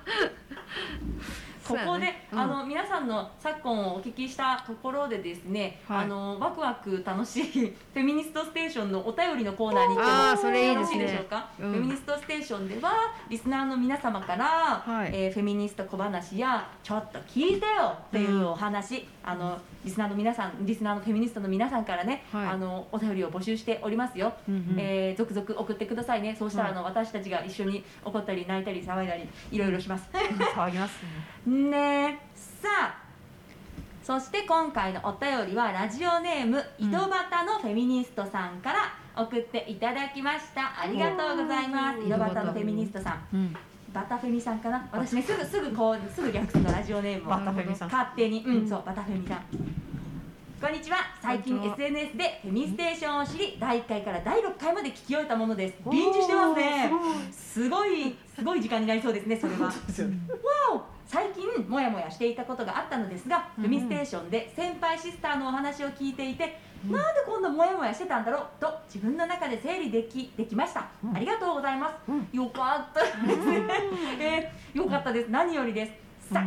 [1.66, 2.38] ここで、うん。
[2.38, 6.04] あの皆さんの昨今をお聞きしたところでですね、はい。
[6.04, 11.70] あのワクワク楽しいフェミニストステーションのお便りのコーナーに行ってもよろしいでしょうか、うん。
[11.72, 15.10] フェミニストステーションではリスナーの皆様から、はい。
[15.12, 22.46] えーフェミニスト小話やちょっと聞いてよっていうお話、あのリスナーの皆さんリスナーのフェミニストの皆さんからね、はい。
[22.48, 24.76] あのお便りを募集しておりますよ、うんうん。
[24.78, 26.36] えー続々送ってくださいね。
[26.38, 30.08] そうしたらあの、私たちが一緒に怒ったり泣いたり騒いだりいろいろします。
[30.12, 31.02] 騒ぎます
[31.46, 32.98] ね さあ
[34.02, 40.80] そして今回のお便りはラジオネーム井戸端のフェミニストさんから送っていただきました。
[40.80, 42.00] ありがとうございます。
[42.00, 43.36] 井戸端のフェミニストさん。
[43.36, 43.56] うん。
[43.92, 44.88] バタフェミさんかな？
[44.90, 47.30] 私ねすぐすぐこうすぐ略すのラジオネームを。
[47.30, 47.88] バタフェミさん。
[47.88, 48.44] 勝手に。
[48.44, 49.44] うん、そうバタフェミさん。
[50.60, 50.96] こんにちは。
[51.22, 55.76] 最近 SNS でフェミステーションを知り第1回から第6回まで聞き終えたものです。
[55.88, 56.90] 臨時してますね。
[57.30, 58.16] すごい。
[58.34, 59.66] すごい時間になりそうですねそれは。
[59.66, 59.72] わ
[60.72, 66.58] お最近モヤモヤしていたことがあったのですが、うんフェミステーションで先輩シスターのお話を聞いていて、
[66.90, 71.16] なんでこんなモヤモヤしてたんだろうと自分の中で整理できできました、うん。
[71.16, 72.28] ありがとうございます、うん。
[72.32, 73.38] よかったです。
[73.46, 73.62] ね、
[74.20, 75.30] えーよかったです。
[75.30, 76.32] 何よりです。
[76.32, 76.46] さあ、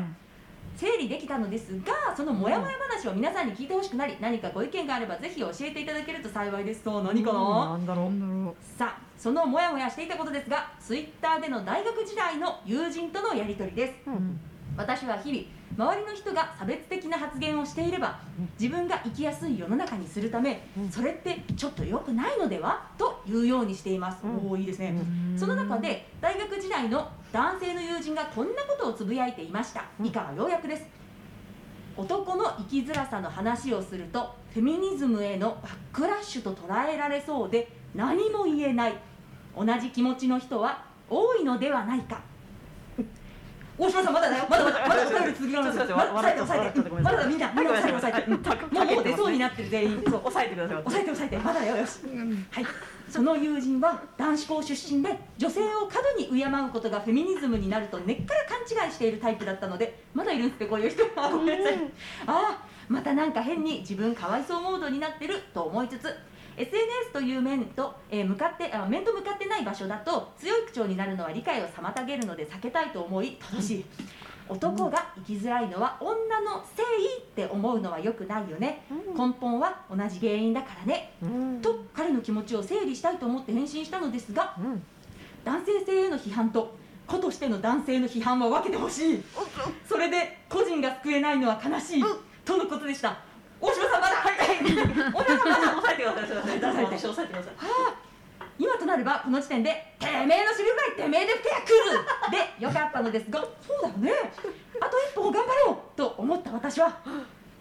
[0.78, 6.84] 整理できたのですがそのモヤモヤ話を皆さんに聞いてほしくなり何かご意見があればぜひ教えていただけると幸いです。
[6.84, 7.86] そう何かな、なん。
[7.86, 13.94] だろうさあそのモヤモヤしていたことですがツイッターでの大学時代の友人とのやり取りです。
[14.06, 14.40] う、うん
[14.78, 18.20] 私は日々周りの人が差別的な発言をしていれば
[18.60, 20.90] 自分が生きやすい世の中にするためうん。
[20.90, 24.38] それってちょっと良くないのではというようにしています、うん。
[24.48, 24.96] おおいいですね、
[25.32, 25.38] うん。
[25.38, 29.84] その中で大学時代の男性の友人がこんなことをつぶやいていました。
[30.02, 30.86] 以下は要約です。
[31.98, 38.94] 男の生きづらさの話をするとフェミニズムへのバックラッシュと捉えられそうで何も言えない。
[39.56, 42.22] 同じ気持ちの人は多いのではないか
[43.78, 52.00] 大島さんまだだよまだまだまだお便り続きがあるんですよまだ抑えて抑えてまだだみんなまだ抑えて抑えてもうもう出そうになってる全員そう抑えてください抑えて抑えてまだよよし、
[52.52, 52.66] はい
[53.10, 61.78] その友人は男子校出身で女性を過度に敬うことがフェミニズムになると根っから勘違いしているタイプだったのでまだいるんですってこういう人あごめんなさい
[62.26, 66.14] ああまたなんか変に自分かわいそうモードになってると思いつつ
[66.58, 73.86] SNS という面と、えー向かってあ面と向かってない場所だと強い口調になるのは理解を妨げるので避けたいと思い正しい。
[74.50, 81.12] 男が生きづらいのは女の誠意って思うのは良くないよね、根本は同じ原因だからね、
[81.62, 84.56] と彼の気持ちを整理したいと思って返信したのですが、
[85.44, 89.24] 男性性への批判と子としての男性の批判は分けてほしい。
[89.88, 92.04] それで個人が救えないのは悲しい、
[92.46, 93.18] とのことでした
[93.62, 94.16] 大島さんまだ。
[94.16, 94.38] はい。
[94.38, 95.72] はい大島さんまだ。
[95.72, 97.00] 抑えてください抑えてください。
[97.00, 97.54] 抑えてください。
[98.60, 102.00] 今となればこの時点で「てめえの尻ぐらいてめえで吹けや来る!」
[102.60, 103.30] でよかったのです。
[103.30, 104.12] がそうだよね。
[104.82, 106.98] あと一歩頑張ろうと思った私は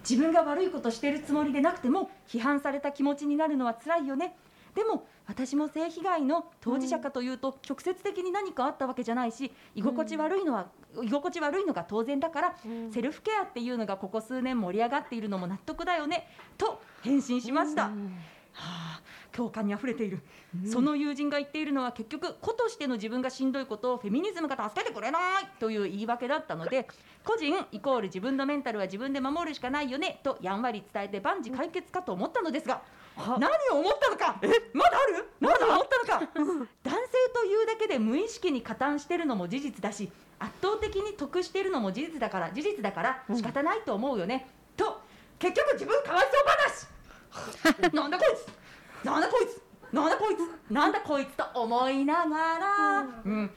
[0.09, 4.37] 自分が悪いことしてるつもりでなくても批判された気持ちになるのは辛いよね
[4.77, 10.67] でも私も性被害の当事者かというと直接的に何かあったわけじゃないし居心地悪いのは
[11.03, 12.57] 居心地悪いのが当然だから
[12.93, 17.85] セルフケアっていうのがここ数年盛り上がっているのも納得だよねと返信しました。
[17.85, 17.91] は
[18.59, 19.01] あ、
[19.33, 20.21] 共感にあふれている、
[20.65, 26.89] その友人が言っているのは結局子としての自分がしんどいことをフェミニズムが助けてくれないという言い訳だったので
[27.23, 32.81] 個人イコール自分のメンタルは自分で守るしかないよねとやんわり伝えて万事解決かと思ったのですが
[33.17, 34.41] 何を思ったのか。
[34.73, 35.29] まだある？
[35.41, 36.33] 何を思ったのか。
[36.35, 37.01] 男性
[37.35, 45.01] というだけで無意識に加担してるのも事実だし圧倒的に得してるのも事実だから事実だから仕方ないと思うよね、と
[45.39, 47.93] 結局自分かわいそう話。
[47.95, 49.05] なんだこいつ。
[49.05, 53.51] なんだこいつなんだこいつなんだこいつと思いながら、うん。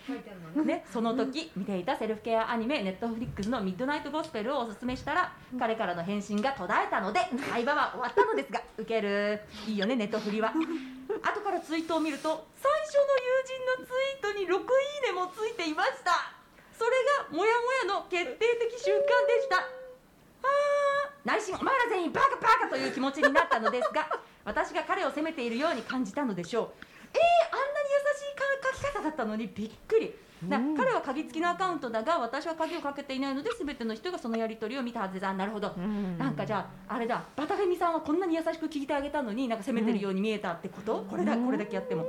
[0.66, 7.20] ね、その時見ていたセルフケアアニメネットフリックスの「ミッドナイトゴスペル」をおすすめしたら彼からの返信が途絶えたので
[7.52, 9.42] 会話は終わったのですがウケる。
[9.68, 10.54] いいよねネットフリは。
[10.54, 16.34] 後からツイートを見ると最初の友人のツイートに6いいねもついていました。
[16.78, 16.92] それ
[17.28, 17.52] がモヤ
[17.86, 19.58] モヤの決定的瞬間でした。
[19.58, 24.08] あー内心お前ら全員バカバカという気持ちになったのですが
[24.50, 26.70] 私が彼を責めているように感じたのでしょう。
[27.14, 28.44] えー、あんなに優しいか
[28.82, 30.16] 書き方だったのにびっくり。
[30.48, 35.76] な彼は鍵付きのアカウントだが私は鍵をかけていないので全ての人がそのやり取りを見たはずだなるほど、
[36.18, 37.26] なんかじゃああれだ。
[37.36, 42.06] バタフェミさんはこんなに優しく聞いてあげたのになんか責めてるように見えたってこと、これだこれだけやっても、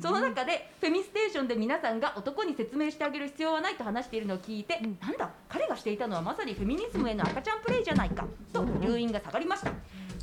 [0.00, 9.72] その中でフェミステーションで皆さんが男に説明してあげる必要はないと話しているのを聞いて、なんだ彼がしていたのはまさにフェミニズムへの赤ちゃんプレイじゃないかと留飲が下がりました。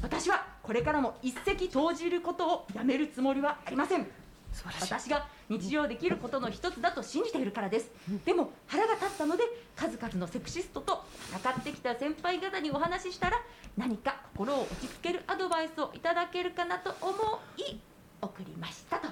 [0.01, 4.07] 私はこれからも一石投じることをやめるつもりはありません。
[4.79, 7.89] 私が日常できることの一つだと信じているからです、
[8.23, 9.43] でも腹が立ったので
[9.75, 13.41] 数々のセクシストと戦ってきた先輩方にお話ししたら
[13.75, 17.11] 何か心を落ち着けるアドバイスをいただけるかなと思
[17.57, 17.77] い
[18.21, 19.07] 送りましたと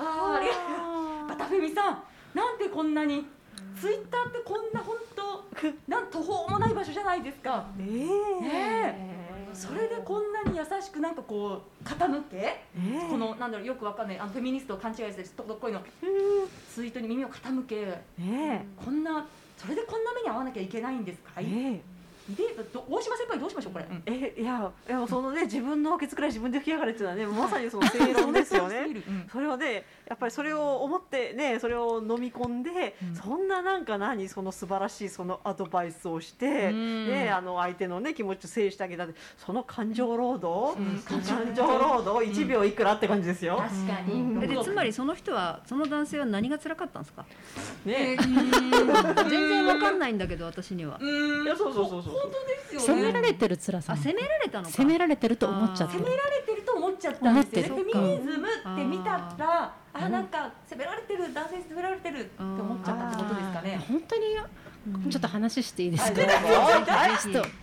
[0.00, 0.60] あーありがと
[1.26, 1.28] う。
[1.28, 2.02] バタフェミさん
[2.34, 3.26] なんでこんなに
[3.78, 5.20] ツイッターってこんな本当
[5.88, 7.66] なん途方もない場所じゃないですか。
[7.78, 7.82] え。
[7.82, 8.48] ね
[9.06, 9.10] え。
[9.52, 12.62] それでこんなに優しくなんかこう傾け、
[13.10, 15.82] このなんだろうよくわかんないあのフェミニストを勘違いしてとこいの
[16.72, 17.86] ツイートに耳を傾け。
[18.18, 21.82] ねこんなそれでこんな目に遭わなきゃいけないんですか、えね
[22.34, 28.78] でど大島先輩どうしましょうこれ、うんえいやいやそのね自分のケツくらい自分で吹き上がれっていうのはねまさにその 正論ですよね。
[28.80, 29.28] うん。
[29.30, 33.14] それをねやっぱりそれを思ってねそれを飲み込んで、うん。
[33.14, 37.06] そんななんか何その素晴らしいそのアドバイスをして、うん。
[37.08, 40.98] ねあの相手のね気持ちを整理してあげたってその感情労働、うん。
[40.98, 43.58] 感情労働？1秒いくらって感じですよ。
[43.58, 44.42] 確かに、うん。
[44.42, 47.24] えでつまりその人はその男性は何が辛かったんですか？
[47.84, 48.16] ね。
[49.30, 50.98] 全然わかんないんだけど私には。
[51.00, 51.44] うん。
[51.44, 52.12] いやそうそうそうそう。
[52.14, 52.28] 本当
[52.74, 53.00] ですよね。
[53.00, 54.70] 責められてる辛さあ責められたのか。
[54.72, 57.82] 責められてると思っちゃって責められてると思っちゃったんですよね。
[57.84, 60.12] フェミニズムって見たらあうん。
[60.12, 63.84] なんか責められてる男性に責められてるって思っちゃったってことですかね。
[63.88, 64.22] 本当に
[65.10, 66.22] ちょっと話していいですか、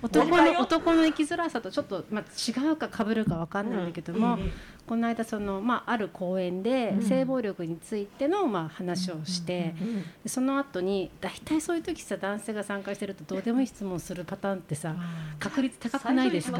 [0.03, 4.51] 男の男の生きづらさとちょっと、まあ、違うか被るかわかんないんだけども、うん
[4.87, 7.03] この間その、まあ、ある公演でうん。
[7.03, 9.75] 性暴力についての、まあ、話をして、
[10.23, 14.95] でその後に大体そういう時さ男性が参加してるとどうでもいい質問するパターンってさ
[15.39, 16.59] 確率高くないですか？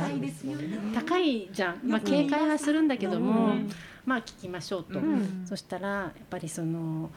[0.94, 3.70] 高いじゃん、まあ、警戒はするんだけども、うん。
[4.06, 5.46] まあ聞きましょうと、うん。
[5.46, 7.10] そしたらやっぱりその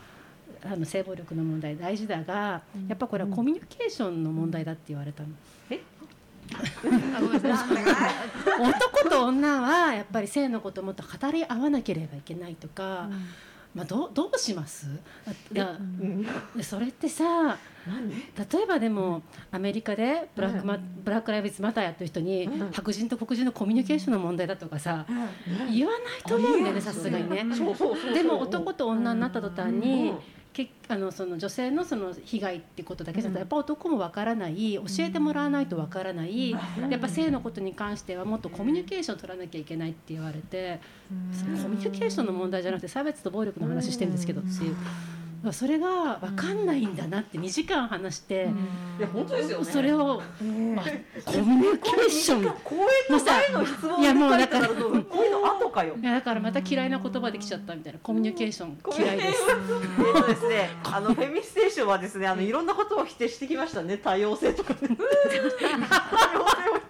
[0.63, 5.31] あの性暴力の問題大事だが、やっぱこれはコミュニケーションの問題だって言われたの。
[8.61, 13.09] 男と女はやっぱり性のことをもっと語り合わなければいけないとか、
[13.75, 14.87] まあ、どうどうします？
[15.53, 16.23] だうん。
[16.57, 22.73] でそれってさ例えばでもアメリカでブラックマ、ブラック・ライブズ・マターやってる人に、うん。
[22.73, 25.07] 白人と黒人のコミュニケーションの問題だとかさ、
[25.73, 27.47] 言わないと思うんだよねさすがにね。
[28.13, 30.13] でも男と女になった途端に、
[30.93, 36.59] あのその女性のその被害ってことだけじゃなくて、やっぱ男もわからない教えてもらわないとわからない、や
[36.97, 40.81] っぱ性のことに関してはもっとコミュニケーション取らなきゃいけないって言われて、
[41.63, 44.77] コミュニケーションの問題じゃなくて差別と暴力の話してるんですけどっていう。
[45.53, 48.51] それが分かんないんだなって2時間話して、
[48.99, 49.65] いや本当ですよね。
[49.65, 50.21] それを、
[50.77, 50.85] まあ、
[51.25, 52.55] コミュニケーション。
[52.63, 55.97] 公演の前の質問いやもうで書いたらだからどう公演の後かよ。
[55.99, 59.39] いやだからまた嫌いな言葉できちゃったみたいなコミュニケーション嫌いです。
[59.51, 64.79] えっとですね、あの フェミステーションはですね、あのいろんなことを否定してきましたね、多様性とかね。
[65.31, 65.81] 多様性を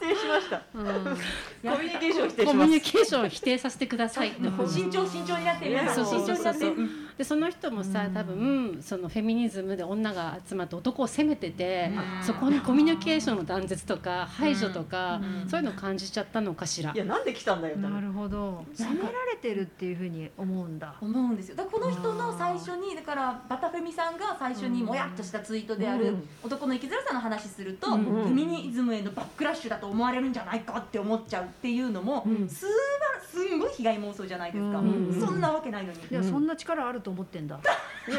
[0.00, 0.62] 否定しました。
[0.72, 2.68] コミュニケーションを否定コします。
[2.68, 4.32] ミュニケーションを否定させてください
[4.66, 6.54] 慎重慎重になって皆さんそうそうそうそう。
[6.54, 11.90] 慎重になってでその人もさ多分そのフェミニズムで女が集まって男を責めてて
[12.22, 16.92] そこにコミュニケーションの断絶とか排除とかそういうのを感じちゃったのかしら。
[16.94, 16.96] い。
[16.96, 17.76] や、なんで来たんだよ。
[17.76, 18.64] なるほど。
[18.72, 21.56] 責められてるっていうふうに思うんだ思うんですよ。
[21.56, 26.28] だこの人の最初にだからバタフェミさんが最初にもやっとしたツイートであるうん。
[26.42, 28.04] 男の生きづらさの話すると、うん。
[28.04, 35.98] フェミニズムへのバックラッシュだと思われるんじゃないかって思っちゃうっていうのも、うんすばすんごい被害妄想じゃないですか、うんそんなわけないのに。
[36.10, 37.60] いやそんな力あると思ってんだ。
[38.08, 38.18] いや。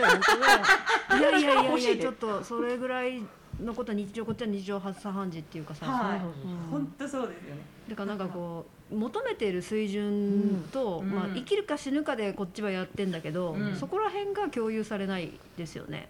[1.20, 3.22] いやいやいや ちょっとそれぐらい
[3.62, 6.20] のことは日常こっちは日常茶飯事っていうかさ、はい。
[6.20, 6.58] そううん。
[6.72, 7.62] 本当そうですよね。
[7.90, 11.12] だからなんかこう求めている水準と、うん。
[11.12, 13.76] まあ、生きるか死ぬかでこっちはやってんだけど、うん。
[13.76, 16.10] そこら辺が共有されないですよね。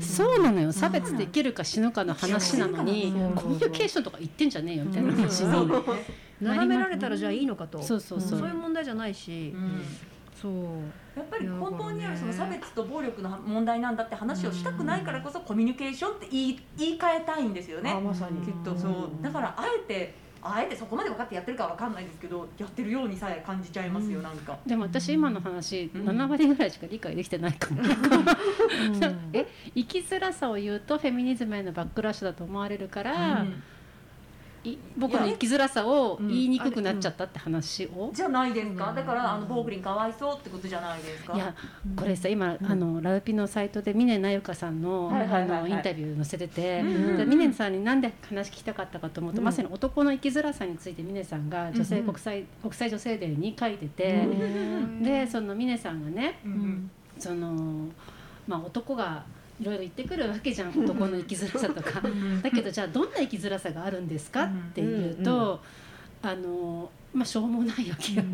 [0.00, 0.72] そうなのよ。
[0.72, 3.34] 差別で生きるか死ぬかの話なのにうん。
[3.34, 5.72] コミュニケーションとか言ってんじゃねえよみたいな話そうに
[6.40, 8.38] 眺められたらじゃあいいのかと、そうそうそう。
[8.40, 9.54] そういう問題じゃないし、
[10.44, 10.54] そう。
[11.18, 17.90] やっぱり根本にあるその差別と暴力の問題なんだって話をしたくないからこそコミュニケーションって言い言い換えたいんですよね。
[17.90, 18.42] あ、まさに。
[18.42, 19.22] きっとそう。
[19.22, 24.58] だからあえてあえてそこまで分かってやってるかわかんないですけどやってるようにさえ感じちゃいますよ、なんか。
[24.66, 26.02] でも私今の話うん。
[26.02, 27.80] 7割ぐらいしか理解できてないかも。
[29.32, 33.48] え生きづらさを言うとフェミニズムへのバックラッシュだと思われるから、うん。
[33.48, 33.52] い
[34.96, 41.34] 僕の生きづらさを言いにくくなっちゃったって話を、じゃないですか、だからあのボーグリンかわいそうってことじゃないですか。
[41.34, 41.54] いや
[41.96, 49.44] これさ今、あのラウピのサイトで峰那由香さんの,、あのインタビュー載せてて、峰さんになんで話聞きたかったかと思うと、うん。
[49.44, 54.26] まさに男の生きづらさについて峰さんが女性国際,、国際女性デーに書いてて、
[55.02, 56.90] でその峰さんがねうん。
[57.18, 57.88] その、
[58.46, 59.24] まあ、男が
[59.60, 62.02] いろいろ言ってくるわけじゃん男の生きづらさとか。
[62.42, 65.60] だけどじゃあどんな生きづらさがあるんですかっていうと、
[66.22, 68.24] あのまあしょうもないわけよ。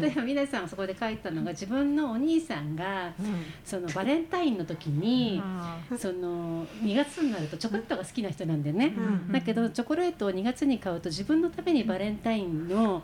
[0.00, 3.12] 例えば皆さんそこで書いたのが自分のお兄さんが
[3.64, 8.94] そのバレンタインの時にあその2月になるとチョコレートが好きな人なんでね。
[8.96, 13.02] うんだけどチョコレートを2月に買うと自分のためにバレンタインの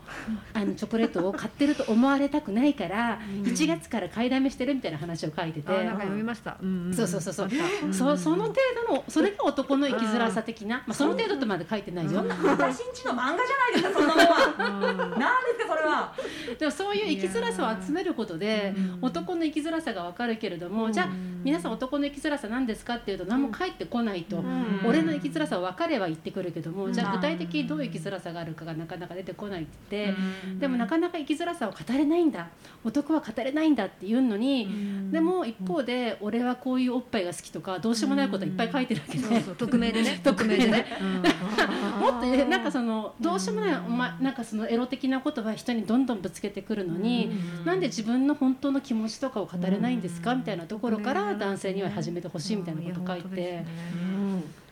[0.53, 5.71] あのチョコレートを買ってると思われたくないから1月から買いだめしてるみたいな話を書いてて。
[5.83, 6.57] なんか読みました。
[6.61, 6.93] うんん。
[6.93, 7.49] そうそうそうそう。
[7.91, 8.55] そその程
[8.87, 15.02] 度のそれが男の生きづらさ的な、まあ、その程度とまで書いてないよ、私んちの漫画じゃないですかそんなのは。
[15.05, 15.19] うん。
[15.19, 16.13] なんですかそれは。
[16.57, 18.99] でもそういう生きづらさを集めることでうん。
[19.01, 21.09] 男の生きづらさが分かるけれどもじゃあ
[21.43, 24.81] 皆さん男の生きづらさ何ですかっていうと何も返ってこないと、ん。
[24.85, 30.13] 俺の生きづらさは分かれば言ってくるけども、じゃあうん具体的にどういう生きづらさがあるかがなかなか出てこないって。
[30.59, 32.47] でもなかなか生きづらさを語れないんだ。
[32.83, 34.67] 男は語れないんだっていうのに、
[35.11, 40.19] でも一方で俺はこういうおっぱいが好きとかどうしようもないこといっぱい書いてるわけで、匿名でね。
[40.23, 40.85] 匿名でね。
[41.01, 41.13] うん。
[41.99, 47.31] もっとねなんかそのどうしようもない、お前なんかそのエロ的なことは人にどんどんぶつけてくるのに、
[47.65, 53.65] なんで自分の本当の気持ちとかを語れないんですか、みたいなところから男性には始めてほしいみたいなこと書いて。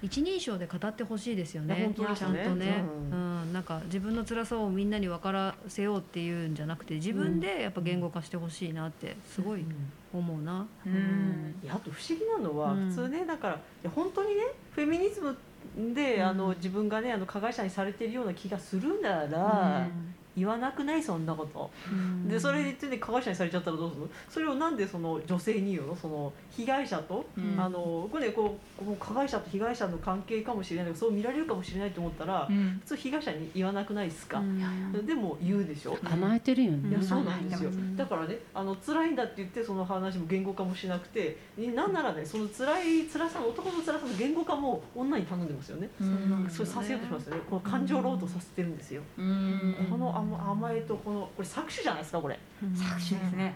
[0.03, 3.15] 一人称で語ってほしいですよねちゃんねとね、う。
[3.15, 3.53] うん。
[3.53, 9.63] なんか自分の辛さをみんなに分からせようっていうんじゃなくて自分でやっぱ言語化してほしいなってすごい
[10.11, 11.55] 思うな、うん。
[11.63, 12.89] いやあと不思議なのは、うん。
[12.89, 15.37] 普通ねだからいや本当にねフェミニズム
[15.75, 19.87] で、あの自分がねあの加害者にされているような気がするなら、
[20.35, 21.03] 言わなくない？
[21.03, 21.69] そんなこと。
[21.91, 22.27] うん。
[22.27, 24.01] でそれで言ってね加害者にされちゃったらどうする？
[24.01, 25.95] のそれをなんでその女性に言うの？
[25.95, 27.59] その被害者と、うん。
[27.59, 32.79] あのこれねこう加害者と被害者の関係かもしれないけどそう見られるかもしれないと思ったら、うん。
[32.81, 35.05] 普通被害者に言わなくないですか、うん。
[35.05, 36.89] でも言うでしょ、甘えてるよね。
[36.89, 37.69] いやそうなんですよ。
[37.69, 46.47] うんだからねあの辛いんだって言ってその話も言語化もしなくてなんならねその辛い辛さの男の辛さの言語化も女に頼んでますよね、うん。
[46.49, 47.41] それさせようとしますよね。
[47.49, 49.75] この感情労働させてるんですよ、うん。
[49.89, 52.39] この甘甘えとこのこれ搾取じゃないですかこれ。
[52.61, 53.55] 搾取ですね。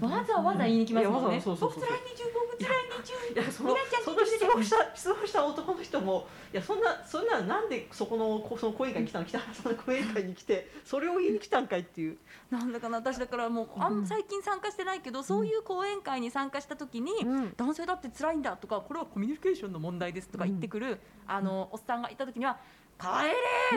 [0.00, 1.28] わざわざ言いに来ますもんね。
[1.28, 12.16] いやわざわざそうそうそう僕辛い日中僕辛い日中いやそのその質問した質問した男の人もいやそんなそんななんでそこのこその講演会に来たの北原さんの講演会に来てそれを言いに来たんかいっていう。
[12.50, 17.54] なんだかな私だからもうあん最近参加してないけど、そういう講演会に参加した時に、うん。
[17.56, 22.58] 男性だって辛いんだとかこれはコミュニケーションの問題ですとか言ってくる、あのおっさんがいた時には
[22.98, 23.06] 「帰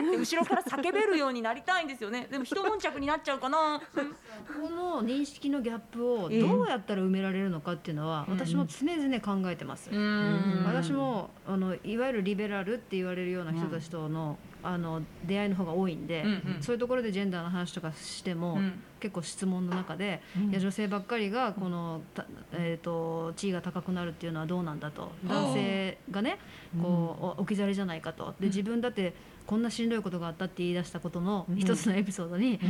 [0.00, 2.28] れ!」って後ろから叫べるようになりたいんですよね。
[2.30, 9.90] でも一悶着になっちゃうかな、この認識のギャップをええどうやったら埋められるのかっていうのは、私も常々考えてます。
[9.90, 10.64] うん。
[10.66, 16.62] 私もあのいわゆるリベラルって言われるような人たちとの,、あの出会いの方が多いんで、うんうん。
[16.62, 18.82] そういうところでジェンダーの話とかしても、うん。
[19.00, 25.12] 結構質問の中で、いや女性ばっかりがこの、たえー、と地位が高くなるっていうのはどうなんだと。
[25.24, 26.38] 男性がね
[26.82, 28.34] こうお置き去りじゃないかと。
[28.40, 29.14] で自分だって
[29.46, 32.60] こんなしんどいことがあったって言い出したことの一つのエピソードに、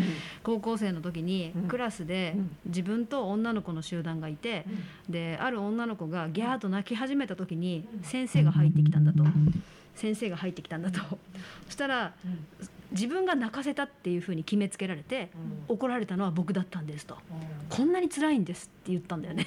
[0.43, 1.63] 高校生の時にうん。
[1.63, 2.37] クラスで
[2.67, 4.67] 自分と女の子の集団がいて、
[5.09, 9.25] である女の子がギャーと泣き始めた時に先生が入ってきたんだと。
[9.99, 11.01] 先生が入ってきたんだと、
[11.67, 12.15] そしたら、
[12.93, 15.31] 自分が泣かせたっていうふうに決めつけられて、
[15.67, 17.19] 怒られたのは僕だったんですと、
[17.69, 19.47] こんなに辛いんですって言ったんだよね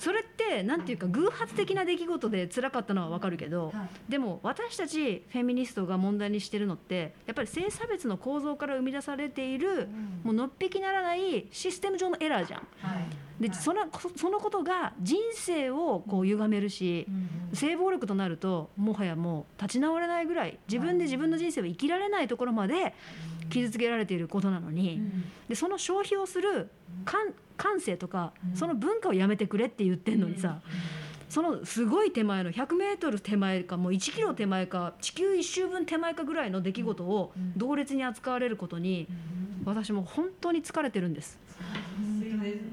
[0.00, 3.70] それってなんていうか偶発的な出来事で辛かったのはわかるけど、
[4.08, 9.88] でも私たちフェミニストが問題にしてるのってやっぱり性差別の構造から生み出されている、
[10.24, 12.66] もうのっぴきならないシステム上のエラーじゃん。
[13.38, 13.86] でその
[14.16, 17.06] そのことが人生をこう歪めるし、
[17.52, 22.94] 性暴力となるともはやもう立ち直れないぐらい自分で自分の人生を生きられないところまで
[23.50, 25.02] 傷つけられていることなのに、
[25.46, 26.70] でその消費をする
[27.04, 30.62] 感感性とか、その文化をやめてくれって言ってんのにさ、
[31.28, 39.06] そのすごい手前の 100m 手前かもう1キロ手前か地球一周分手前かぐらいの出来事を同列に扱われることに、
[39.66, 41.38] 私も本当に疲れてるんです。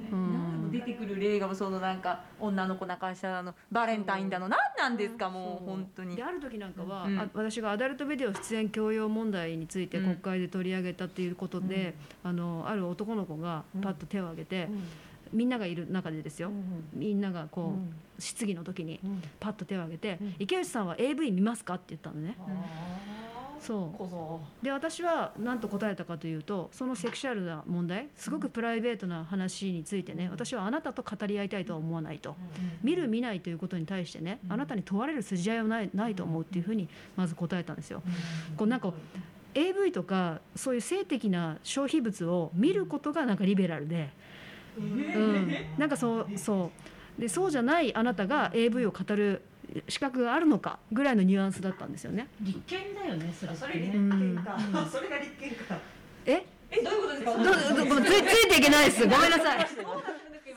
[0.10, 0.47] そうん
[0.88, 6.16] てくる例がそのなんか女の子泣かしたあのバレンタインだの何なんですかもう本当に。
[6.16, 7.20] である時なんかは、うん。
[7.20, 10.04] あ私がアダルトビデオ出演強要問題についてうん。
[10.06, 14.70] 国会で取り上げたっていうことで、あのある男の子がパッと手を挙げて、
[15.34, 16.52] みんながいる中でですよ、
[16.94, 17.76] みんながこ
[18.18, 19.00] う、質疑の時に
[19.40, 22.36] パッと手を挙げて「池内さんは AV 見ますか?」って言ったのね。
[23.60, 23.98] そう。
[23.98, 24.40] こそ。
[24.64, 32.36] で私は何と答えたかというとそのセクシャルな問題すごくプライベートな話についてね私はあなたと語り合いたいとは思わないと。
[32.84, 38.02] 見る見ないということに対してねあなたに問われる筋合いはないないと思うっていうふうにまず答えたんですよ。
[38.56, 38.94] こうなんか
[39.54, 44.10] AV とかそういう性的な消費物を見ることがなんかリベラルで、
[44.78, 46.72] うん、なんかそうそ
[47.18, 47.22] う。
[47.22, 49.42] でそうじゃないあなたが AV を語る
[49.88, 52.28] 資格があるのかぐらいのニュアンスだったんですよね。
[52.42, 55.78] 立憲だよねそれそれ立ね憲か、それが立憲か。
[56.26, 56.46] え？
[56.70, 57.32] えどういうことですか？
[57.34, 59.08] どうどうついついていけないです。
[59.08, 59.68] ごめんなさい。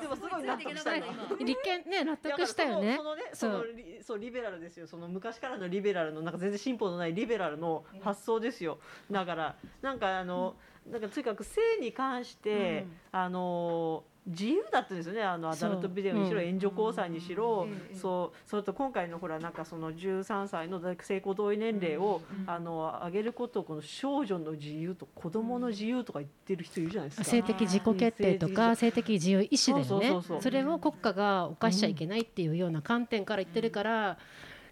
[0.01, 1.07] でもすごい納得した今
[1.45, 2.97] 立憲ね納得したよね。
[2.97, 3.53] そのそう。
[3.53, 4.87] のリそうリベラルですよ。
[4.87, 8.79] その昔からのリベラルのなんか全然進歩のないリベラルの発想ですよ。
[9.11, 10.57] だからなんかあの、
[10.91, 15.23] なんかとにかく性に関して、あの自由だったんですよね。
[15.23, 18.49] あのアダルトビデオにしろ援助交際にしろ、そう。
[18.49, 27.25] それと今回のほらなんかその13歳の性交同意年齢を、あの上げることをこの少女の自由と子供の自由とか言ってる人いるじゃないですか。
[27.25, 30.21] 性的自己決定とか性的自由意志だよね。
[30.41, 34.19] それを国家が犯しちゃいけないっていうような観点から言ってるから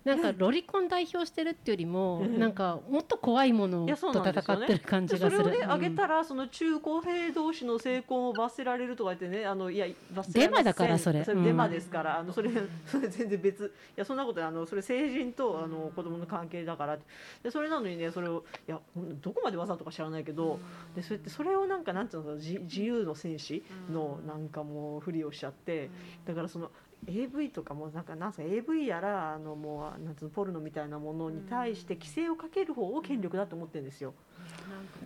[0.08, 2.38] なんかロリコン代表してるっていうよりもうん。
[2.38, 5.44] なんかもっと怖いものいやそうと戦ってる感じがする。
[5.44, 5.70] それをね、うん。
[5.82, 11.20] 上げたらその中高生同士の成婚を罰せられるとか言ってねあのいや罰せデマだからそれ。
[11.20, 12.50] うんデマですから、あのそれ
[12.86, 16.98] それ全然別いやそんなことあのそれ成人とあの子供の関係だから
[17.42, 18.80] でそれなのにねそれをいや
[19.22, 20.58] どこまでわざとか知らないけど、
[20.94, 25.90] でそれってそれをなんかなんていうの自自由の戦士のなんかもうふりをしちゃって、
[26.24, 26.70] だからその
[27.06, 34.14] AV とかもなんかなんすか AV やらあのもうなんつうのポルノみたいなものに対して規制をかける方を権力だと思ってるんですよ。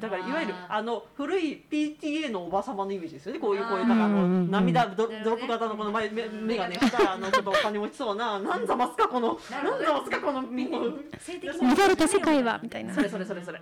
[0.00, 4.50] だからいわゆるあの古い PTA のおば様のイメージですよねこういうこういうなんかあのうんうんうん。
[4.50, 10.68] 涙ドドロップ型のこの前目目がねしたあのちょっとお金持ちそうななんざますかこのなんざますかこのみ
[11.18, 12.94] 性的戻ると世界はみたいな。
[12.94, 13.60] それそれそれそれ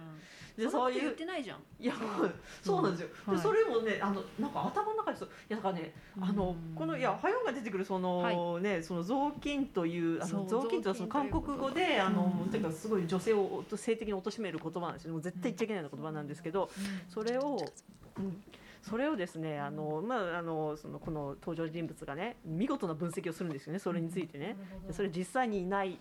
[0.61, 1.59] でそう言いうってないじゃん。
[1.79, 1.95] いや
[2.63, 3.37] そうなんですよ、はい。
[3.37, 16.71] でそれもねあのなんか頭の中でそういやだからねあのこのいやハヨンが出てくるその、ねその雑巾というあの雑巾とはその韓国語であの、もうとにかくすごい女性を性的に貶める言葉なんですよもう絶対言っちゃいけないような言葉なんですけど、
[17.09, 17.59] それを、
[18.19, 18.43] うん
[18.83, 24.57] それをですねあの、まあ、あのそのこの登場人物がね見事な分析をするんですよねそれについてね。
[24.87, 25.99] でそれ実際にいない。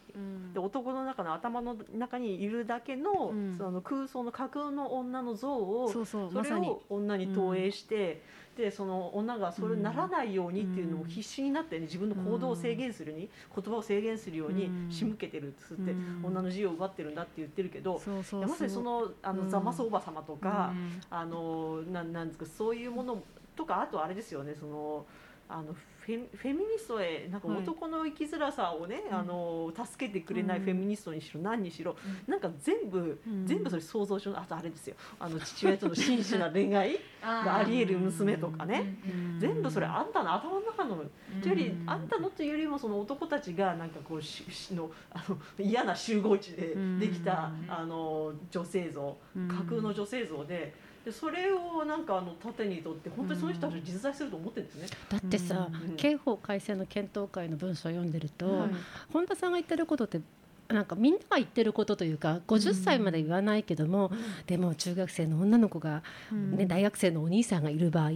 [0.53, 3.55] で男の中の頭の中にいるだけの,、うん。
[3.57, 6.67] その空想の架空の女の像をそうそうそれまさに。
[6.69, 8.21] を女に投影して、
[8.59, 16.25] してその女がそれにならないようにっていうのを必死になってね自分の行動を制限するに言葉を制限するように仕向けてるっつってうん。
[16.25, 19.49] 女の自由を奪ってるんだって言ってるけどまさにそのあの、うん。
[19.49, 21.01] ザマスおば様とか、うん。
[21.09, 23.23] あのなんなんですかそういうもの
[23.55, 25.05] とかあとあれですよねその
[25.47, 25.73] あの
[26.09, 29.17] フェフェミニストへなんかはい男の生きづらさをね、うん。
[29.17, 30.63] あの助けてくれないうん。
[30.63, 31.95] フェミニストにしろ何にしろ、
[32.27, 33.45] なんか全部、うん。
[33.45, 34.95] 全部それ想像上のあとあれですよ。
[35.19, 38.95] あの父親との真摯な恋愛が あり得る娘とかね、
[39.37, 41.03] 全部それあんたの頭の中の
[41.41, 49.17] というよりあんたのというよりもその男たちがなんかこうししのあの嫌な集合地でできたうんあの女性像。
[49.35, 49.47] うん。
[49.47, 50.73] 架空の女性像で
[51.09, 54.87] でそれをなんかあの盾にとって本当にその人たちは実在すると思ってるんですね。
[55.09, 58.69] だってさ、うん刑法改正の検討会の文書を読んでると、はい
[59.11, 60.21] 本田さんが言ってることって
[60.69, 64.11] なんかみんなが言ってることというか50歳まで言わないけども、
[64.45, 68.11] でも中学生の女の子が、ね大学生のお兄さんがいる場合、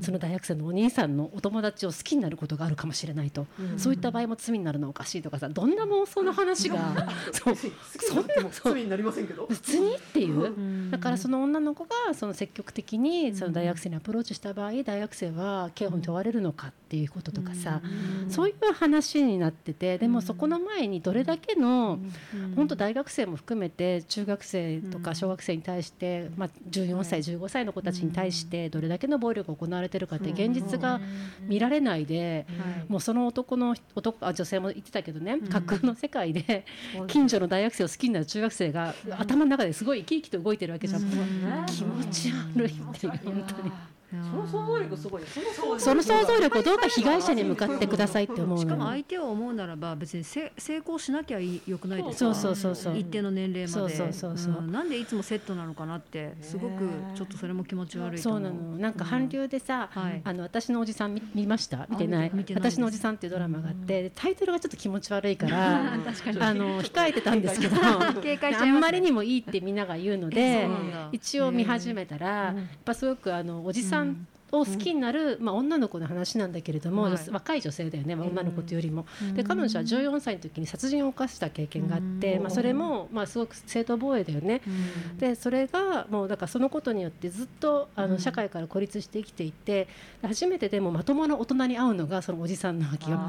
[0.00, 3.78] その大学生のお兄さんのお友達を好きになることがあるかもしれないと、うん。
[3.78, 5.48] そういった場合も罪になるのはおかしいとかさ。
[5.48, 6.78] どんな妄想の話が。
[7.32, 7.54] そう。
[7.54, 9.46] 好きにな罪になりませんけど。
[9.48, 10.40] 別にっていう。
[10.40, 10.90] うん。
[10.90, 17.80] だからその女の子がその積極的にその大学生にアプローチした場合大学生は刑法に問われるのかっていうこととかさ
[18.28, 21.98] そういう話になっててでもそこの前にどれだけの
[22.56, 31.00] 本当大学生も含めて中学生とか小学生に対してまあ14歳15歳の子たちに対してどれだけの暴力が行われてるかって現実が
[31.42, 32.46] 見られないで
[32.88, 36.64] もうその男の男あ女性も言ってたけどね架空の世界で
[37.06, 41.02] 近所の大学生を好きになる中学生が頭の中ですごい生き生きと動いてるわけじゃん。
[41.66, 43.72] 気持ち悪いっていう本当に
[44.10, 45.28] その想像力すごいね。
[45.54, 48.58] そのその想像力をどうか被害者に向かってくださいって思う。
[48.58, 52.96] しかもの相手を思うならば別にせ成功しなきゃいいよくないですかそうそうそうそう。
[52.98, 53.72] 一定の年齢まで。
[53.72, 54.62] そうそうそうそう。
[54.62, 54.72] ん。
[54.72, 58.76] なんでいつもセットなのかなってすごくちょっとそれも気持ち悪いとそうなの。
[58.78, 60.20] なんか韓流でさ、はい。
[60.24, 61.86] あの私のおじさん見見ました？
[61.90, 62.32] 見てない？
[62.54, 66.40] 私のおじさんっていうドラマがあってでタイトルがちょっと気持ち悪いから 確かに。
[66.40, 67.76] あの控えてたんですけど
[68.22, 70.68] 警戒しちあゃいますねんまりにもいいってみんなが言うので
[71.12, 72.54] 一応見始めたらやっ
[72.84, 73.97] ぱすごくあのおじさん
[74.50, 77.30] を好きになる、まあ、女の子の話なんだけれども、はい。
[77.30, 79.06] 若い女性だよね、まあ、女の子というよりも。
[79.34, 82.42] で彼女は14歳の時に殺人を犯した経験があって、うん。
[82.44, 84.62] まあ、それも、まあ、すごく正当防衛だよね。
[84.66, 84.70] う
[85.14, 85.18] ん。
[85.18, 89.86] でそれがもうだからそのことによってずっとあの社会から孤立して生きていて
[90.22, 93.20] 初めてでもまともな大人に会うのがそのおじさんなわけよ。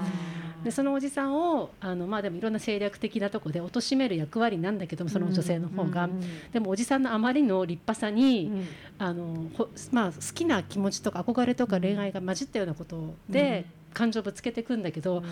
[0.64, 6.10] でそのおじさんをあのまあでもいろんな政略的なとこで貶める役割なんだけどもその女性の方が、
[6.52, 8.66] でもおじさんのあまりの立派さに、
[9.02, 15.24] あのほまあ、好きな気持ちとか憧れとか恋愛が混じったようなことで、感情ぶつけていくんだけど、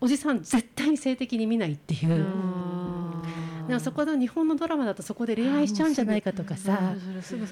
[0.00, 2.26] おじさん絶対に性的に見ないっていう。
[3.66, 6.94] でもそこの日本のドラマだとそこで恋愛しちゃうんじゃないかとかさ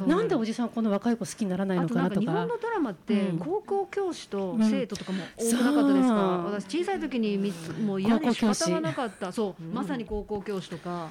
[0.06, 7.50] なんでおじさんこの若い子好きにならないあのかなんとか日本かのドラマってうん高校教師と生徒とかも多くなかったですか、私小さい時にみ
[7.82, 9.32] もう嫌で仕方がなかった。
[9.32, 11.08] そう、まさに高校教師とか、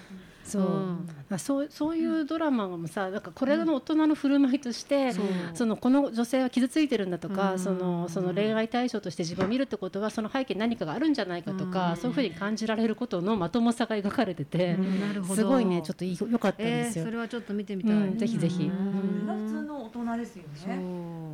[0.52, 1.10] そう,、うん。
[1.30, 5.26] あそうそういうドラマもさなんかこれの大人の振る舞いとして、そう。
[5.54, 7.60] そのこの女性は傷ついてるんだとか、うん。
[7.60, 11.98] そのその恋愛対象として自分を見るってことはその背景に何かがあるんじゃないかとか、うん。
[11.98, 15.36] そういうふうに感じられることのまともさが描かれてて、なるほど。
[15.36, 17.06] すごいねちょっといい良かったんえー、ですよ。
[17.06, 18.64] それはちょっと見てみたい、うんぜひぜひ。
[18.64, 19.26] うん。
[19.26, 20.70] それが普通の大人ですよそう。
[20.70, 20.76] ね。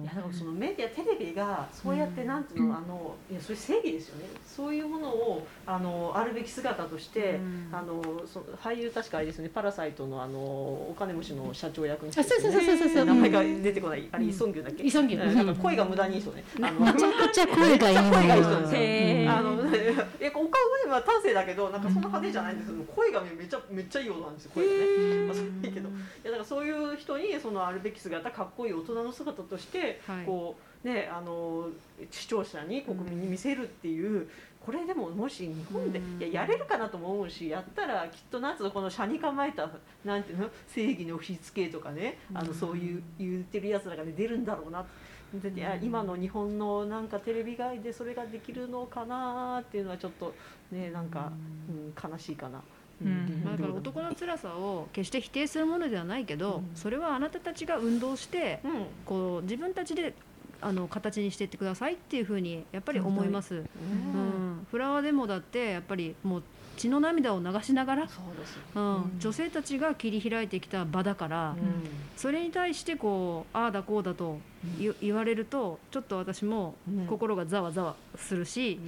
[0.03, 4.25] いやだからそのメディアテレビがそうやってなんていうの、あのいやそれ正義ですよね。
[4.45, 7.69] そういうものをあのあるべき姿として、うん。
[7.71, 13.05] あのその俳優確かあれですよねパラサイトのあのお金持ちの社長役にしてあそうそうそうそうそう。
[13.05, 14.07] 名前が出てこない。
[14.11, 19.37] あれイソンギュだっけ、イソンギュ声が無駄にいい人ね、あのめちゃくちゃ声がいいの声がいい人ですよへー。
[19.37, 25.25] あの いやお顔は端正だけどなんかそんな派手じゃないんですけど声がめっちゃめっちゃいい音なんですよ声がね。
[25.27, 25.89] まあ、それはいいけど。
[25.89, 25.91] い
[26.23, 30.25] やだからそういう人にそのあるべき姿かっこいい大人の姿として、はい。
[30.25, 31.69] こうねあの
[32.11, 34.29] 視聴者に国民に見せるっていう、
[34.67, 36.21] これでももし日本で、うん。
[36.21, 39.69] いややれるかなとも思うしやったらきっとなんつうのこの車に構えた
[40.03, 40.49] なんていうの？
[40.67, 44.85] 正義の押し付けとかね、あのそういう言ってるやつらが、ね、出るんだろうな。
[45.33, 50.35] でいや今の日本のなんかテレビ外でそれができるのかなっていうのはちょっと
[50.71, 51.31] ねなんか、
[51.69, 52.61] うん、悲しいかな。
[53.01, 53.41] うん。
[53.45, 56.75] まあ、だから男の辛さを決して否定するものではないけど、うん。
[56.75, 58.71] それはあなたたちが運動してうん。
[59.05, 60.13] こう自分たちで
[60.61, 64.67] あの形にしていってくださいっていうふうにやっぱり思います、うん。
[64.69, 66.43] フラワーデモだってやっぱりもう
[66.77, 68.21] 血の涙を流しながら、そ
[68.75, 69.19] うん。
[69.19, 71.55] 女性たちが切り開いてきた場だから、
[72.15, 74.39] それに対してこうああだこうだと
[74.77, 78.79] 言言われるとちょっと私もうん心がざわざわするし、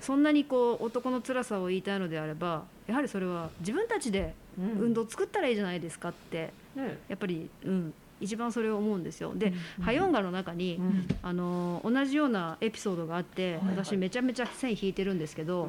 [0.00, 6.98] そんなにこう男の辛さを言いたいのであればやはりそれは自分たちで運動作ったらいいじゃないですかってね。
[7.08, 9.32] やっぱり、うん、一番それを思うんですよ。
[9.34, 10.80] で、ハヨンガの中に、
[11.22, 15.68] あの同じようなエピソードがあって、私めちゃめちゃ線引いてるんですけど、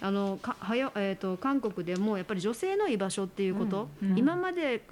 [0.00, 4.82] あのかはよえっ、と韓国でもやっぱり女性の居場所っていうこと、今まで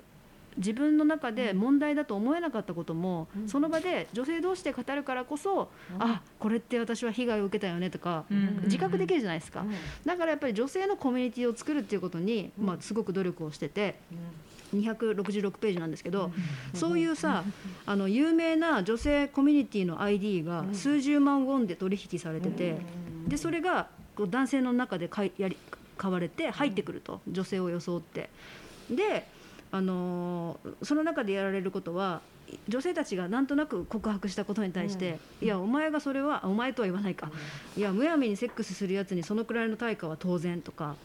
[0.57, 8.25] 自分の中で問題だと思えなかったことも、その場で女性同士で語るからこそ、あこれって私は被害を受けたよねとか、
[8.65, 9.65] 自覚できるじゃないですか、
[10.05, 13.99] だからやっぱり女性のコミュニティを作るっていうことに、まあ、すごく努力をしてて。
[14.75, 16.31] 266ページなんですけど、
[16.75, 17.45] そういうさ
[17.87, 22.77] あの有名な女性コミュニティの ID が数十万ウォンで取引されてて、
[23.29, 25.57] でそれがこう男性の中で買いやり
[25.97, 28.31] 買われて入ってくると、女性を装って。
[28.91, 29.27] で
[29.73, 32.21] あのーその中でやられることは
[32.69, 37.31] 女性たちがなんとなく告白したことに対して、いやお前がそれはあお前とは言わないか、
[37.77, 40.97] いやむやみにセックスするやつにそのくらいの対価は当然とか、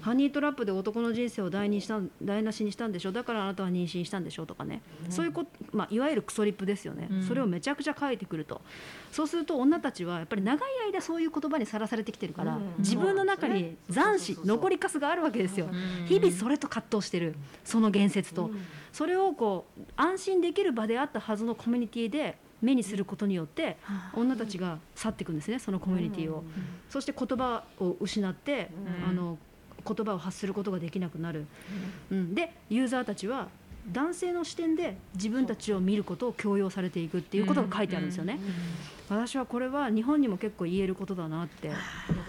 [0.00, 3.12] ハニートラップで男の人生を台にした台無しにしたんでしょ？
[3.12, 4.46] だからあなたは妊娠したんでしょ？
[4.46, 8.60] とかね、そういうこと、まあ、いわゆるクソリップですよね、それをめちゃくちゃ書いてくると。
[9.10, 15.68] そうすると女たちはやっぱり長い間そういう言葉にさらされてきてるから、自分の中に残死残りかすがあるわけですよ、
[16.06, 17.34] 日々それと葛藤してる。
[17.64, 18.50] その言説と、
[18.92, 23.76] それをこう安心できる場であったはずのコミュニティで目にすることによって
[24.14, 26.44] 女たちが去っていくんですねそのコミュニティを、
[26.88, 28.70] そして言葉を失って、
[29.08, 29.36] あの
[29.84, 31.46] 言葉を発することができなくなる、
[32.10, 33.48] うん、でユーザーたちは
[33.90, 38.38] 男性の視点で自分たちを見ることを強要されていくっていうことが書いてあるんですよね。
[39.12, 41.70] 私はこれは日本にも結構言えることだなって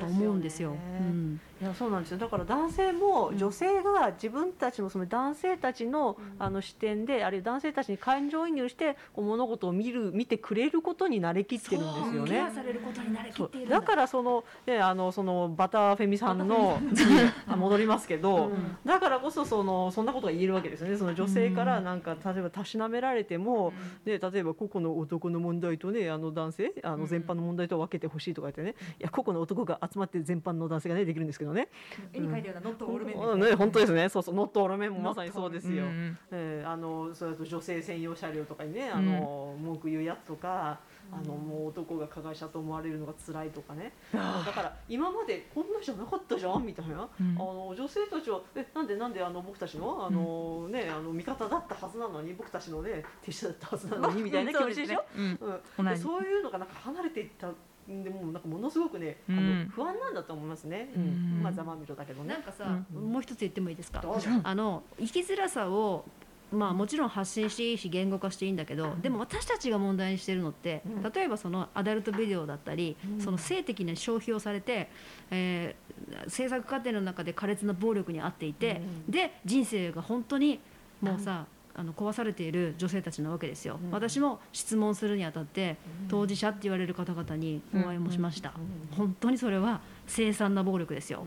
[0.01, 0.71] 思うんですよ。
[0.71, 1.39] うん。
[1.61, 2.17] いやそうなんですよ。
[2.17, 12.51] だから男性も女性が自分たちのその男性たちの,、あの視点であるいは男性たちに感情移入して物事を見る見てくれることに慣れきってるんですよね。
[12.53, 13.79] されることに慣れきそうっているんだ。
[13.79, 16.79] だからその,、ね、あのそのバターフェミさんの
[17.47, 18.51] 戻りますけど、
[18.83, 20.97] だからこそそのそんなことが言えるわけですよね。
[20.97, 23.71] その女性からなんか例えばたしなめられても、
[24.03, 31.69] ね、例えば個々の男の問題とねあの男性あの全般の問題と分けてほしいとか言ってねいや個々の男が集まって全般の男性がねできるんですけどね。
[32.13, 34.09] 絵に書いたようなノットオールメンうんね、本当ですね。
[34.09, 35.85] そうそう、ノットオールメンもまさにそうですよ。
[35.85, 40.79] うんうんえーあの、それと女性専用車両とかにね、あの、文句言うやつとか。
[41.17, 43.93] あの、もう男が加害者と思われるのが辛いとかね。
[44.11, 44.19] だ
[44.51, 47.07] から、今までこんなじゃなかったじゃんみたいな。
[47.19, 47.35] うん。
[47.35, 55.03] あの、女性たちは、え、なんで、なんで、あの、僕たちの、あの、ね、あの、味方だったはずなのに、僕たちのね、手下だったはずなのに、 みたいな気持ちでしょ？
[55.17, 55.97] うん。
[55.97, 59.65] そういうのがなんか離れていったんでもうなんかものすごくね、あうん。
[59.65, 61.39] の不安なんだと思いますね、ううん。
[61.39, 62.29] んまあざまみろだけどね。
[62.33, 64.01] なんかさ、もう一つ言ってもいいですか？
[64.43, 66.05] あの生きづらさを
[66.53, 71.11] まあもちろん発信していいし言語化していいんだけど、でも私たちが問題にしてるのって、うん。
[71.11, 73.21] 例えばそのアダルトビデオだったり、うん。
[73.21, 74.89] その性的な消費をされて、
[75.31, 75.83] えー
[76.27, 79.11] 制作過程の中で苛烈な暴力に遭っていて、うん。
[79.11, 80.59] で人生が本当に
[81.01, 81.45] もうさ、
[81.75, 83.91] あの壊されている女性たちなわけですよ、うん。
[83.91, 85.77] 私も質問するにあたって
[86.07, 88.53] 当事者って言われる方々にお会いもしました、
[88.91, 91.25] 本当にそれは凄惨な暴力ですよ、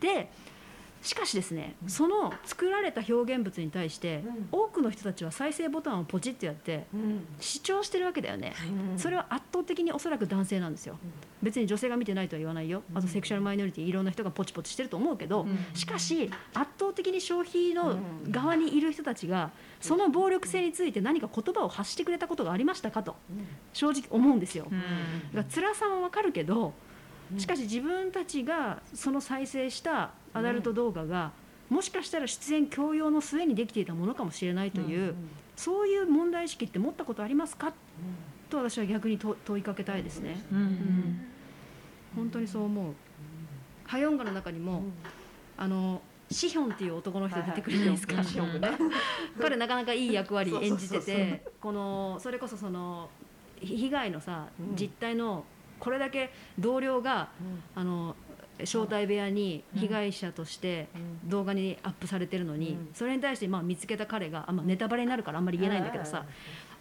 [0.00, 0.30] で
[1.00, 7.26] しかしですね、その作られた表現物に対して、多くの人たちは再生ボタンをポチッとやってうん。
[7.40, 8.54] 視聴してるわけだよね、
[8.92, 8.98] うん。
[8.98, 10.98] それは圧倒的におそらく男性なんですよ、
[11.42, 12.82] 別に女性が見てないとは言わないよ。
[12.94, 17.98] あとセクシャルマイノリティいろんな人がポチポチしてると思うけど、しかし圧倒的に消費の
[18.30, 23.14] 側にいる人たちがその暴力性について何か言葉を発してくれたことがありましたかと
[23.72, 24.64] 正直思うんですよ。
[24.64, 24.76] だか
[25.34, 26.72] ら辛さはわかるけど
[27.36, 31.32] しかし自分たちがその再生したアダルト動画が
[31.68, 35.14] もしかしたら出演強要の末にできていたものかもしれないという、
[35.56, 37.72] そういう問題意識って持ったことありますか？
[38.48, 40.42] と私は逆にと問いかけたいですね。
[40.50, 41.20] うん
[42.16, 42.94] 本当にそう思う。
[43.84, 44.82] ハヨンガの中にも、
[45.56, 46.00] あの
[46.30, 48.16] シヒョンっていう男の人出てくるじゃないですか。
[49.40, 53.10] 彼なかなかいい役割演じててこのそれこそその
[53.60, 54.76] ひ被害のさ、うん。
[54.76, 55.44] 実態の
[55.78, 57.28] これだけ同僚が、
[57.74, 58.16] あの
[58.60, 60.88] 招待部屋に被害者として
[61.24, 62.88] 動画にアップされてるのに、うん。
[62.94, 66.24] それに対してまあ見つけた彼があ、まあ、ネタバレになるからあんまり言えないんだけどさ、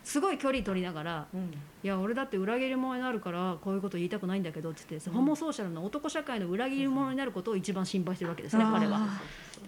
[0.03, 1.51] すごい距離取りながらうん
[1.83, 9.07] 「いや俺だって裏切り者になるからこういうこと言いたくないんだけど」って言って、ホモソーシャルな男社会の裏切り者になることを一番心配してるわけですね、彼は。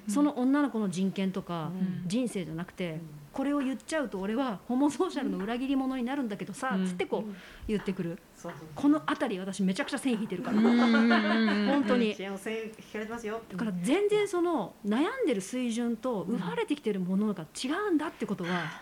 [0.08, 1.72] その女の子の人権とか、
[2.08, 3.00] 人生じゃなくて、
[3.32, 7.34] これを言っちゃうと俺はホモソーシャルの裏切り者になるんだけどさ、つってこう
[7.68, 8.20] 言ってくる。
[8.36, 8.68] そうそう。
[8.74, 10.60] この辺り私めちゃくちゃ線引いてるから。
[10.60, 12.14] 本当に。
[12.16, 15.20] 支援を線引かれてますよだから全然その悩ん。
[15.26, 17.98] でる水準と奪われてきてるものが違うん。
[17.98, 18.82] だってことは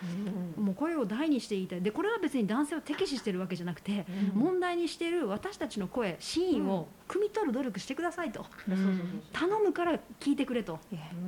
[0.56, 8.46] もう声を大にして言いたいでこれは別に男性を敵視してるわけじゃなくて問題にしている私たちの声真意を汲み取る努力してくださいと
[9.32, 10.78] 頼むから聞いてくれと、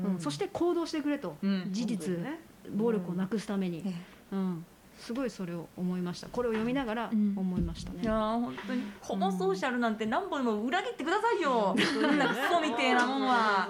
[0.04, 0.20] うん。
[0.20, 1.68] そして行動してくれとうん。
[1.70, 2.40] 事実ね
[2.74, 3.94] 暴力をなくすために。
[4.32, 4.64] うん、
[4.98, 6.28] すごいそれを思いました。
[6.28, 7.34] これを読みながらうん。
[7.36, 13.68] 思いましたね、いやー本当にホモソーシャルなんて何本でも裏切ってくださいよ、そんなクソみてえなもんは。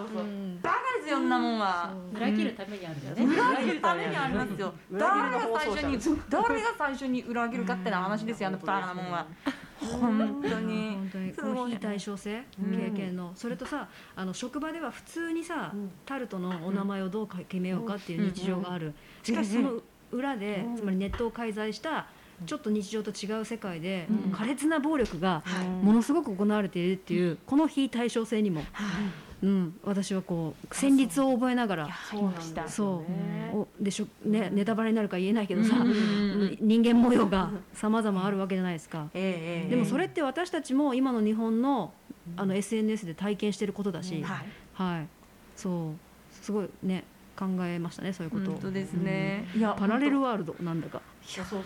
[0.63, 1.95] バカですよそんなもんは。
[2.15, 4.75] 裏切るためにあるんだね、裏切るためにありますよ。
[4.93, 9.27] 誰が最初に誰が最初に裏切るかってな話ですよあのバカなもんは
[9.81, 10.91] 本当に。
[10.91, 11.33] 本当に。
[11.33, 12.45] すごいこの非対称性？
[12.59, 15.91] 経験の、それとさあの職場では普通にさ、うん。
[16.07, 19.81] タルトのお名前をどう決めようかっていう日常がある、しかしその
[20.12, 22.07] 裏で、つまりネットを介在した
[22.47, 24.33] ちょっと日常と違う世界で、うん。
[24.33, 25.68] 苛烈な暴力がはい。
[25.68, 28.62] ものすごく行われているっていう、この非対称性にも、
[29.43, 32.66] うん、私はこう旋律を覚えながらそうね。
[32.68, 33.05] そ
[33.53, 39.09] うおでしょ、ね、ネタバレになるか言えないけどさ、うんうん人間模様が様々あるわけじゃないですか。
[39.14, 41.93] ええええでもそれって私たちも今の日本の
[42.36, 44.47] あの SNS で体験してることだし、はい。
[44.74, 45.09] はい、
[45.57, 46.34] そう。
[46.45, 47.05] すごいね
[47.36, 48.51] 考えましたねそういうこと。
[48.51, 49.49] を本当ですね。
[49.55, 51.01] いやパラレルワールドなんだか。
[51.22, 51.59] そうそ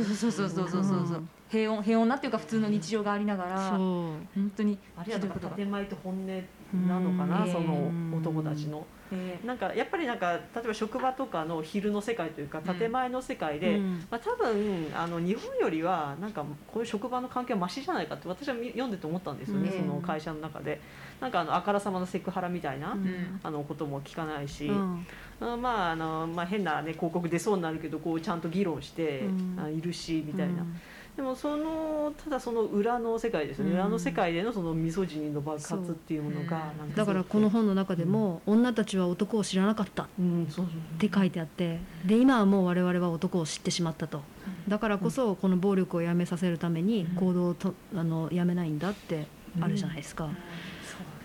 [0.00, 6.44] うそうそうそうそうそうそうそうそう平穏平穏なっていうか普通の日常がありながらそう本当にあれはひどいことが建前と本音
[6.86, 7.52] なのかな、うん。
[7.52, 8.84] その男たちの。
[9.12, 14.06] えなんかやっぱりなんか例えば職場とかの昼の世界というか建前の世界で、うん。
[14.10, 19.86] まあ、多分あの日本よりはなんかこういう職場の関係はマシじゃないかって私はみ読んでて思ったんですよね、うん。
[19.86, 20.80] その会社の中で。
[21.20, 22.96] なんかあのあからさまなセクハラみたいな、
[23.42, 25.06] あのことも聞かないし、うん。
[25.40, 29.24] あまああのまあ、変な、ね、広告出そうになるけどこうちゃんと議論して、
[29.72, 30.80] いるしみたいな、うん
[31.16, 33.76] でもそのただその裏の世界ですよね、うん。
[33.76, 41.78] 裏の世界でのそのミソジニの爆発っていうものがなんだからこの本の中でも「女たちは男を知らなかった」っうんそうそうて書いてあって。
[42.04, 44.22] で今はもう我々は男を知ってしまったと。
[44.68, 49.26] だからこそこの暴力をやめさせるために行動をとあのやめないんだって
[49.60, 50.28] あるじゃないですか、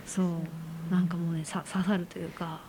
[0.06, 0.26] そう。
[0.92, 2.60] なんかもうねさ刺さるというか。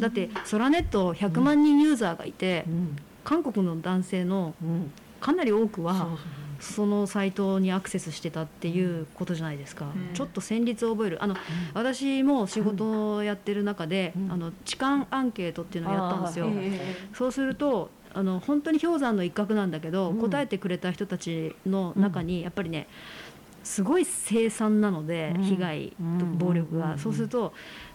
[0.00, 2.96] だってソラネット100万人ユーザーがいてうん。
[3.22, 4.90] 韓国の男性のうん。
[5.20, 6.18] かなり多くそうは
[6.64, 10.14] そのサイトにアクセスしてたっていうことじゃないですか、うん。
[10.14, 11.22] ちょっと旋律を覚える。
[11.22, 11.36] あの
[11.74, 14.32] 私も仕事をやってる中で、うん。
[14.32, 16.50] あの痴漢アンケートっていうのをやったんですよ、
[17.12, 20.20] そうするとあの本当に氷山の一角なんだけど、うん。
[20.20, 22.88] 答えてくれた人たちの中にやっぱりね
[23.62, 25.42] すごい凄惨なので、うん。
[25.42, 25.96] 被害と
[26.26, 26.38] うん。
[26.38, 26.98] 暴力が、うん。
[26.98, 27.52] そうすると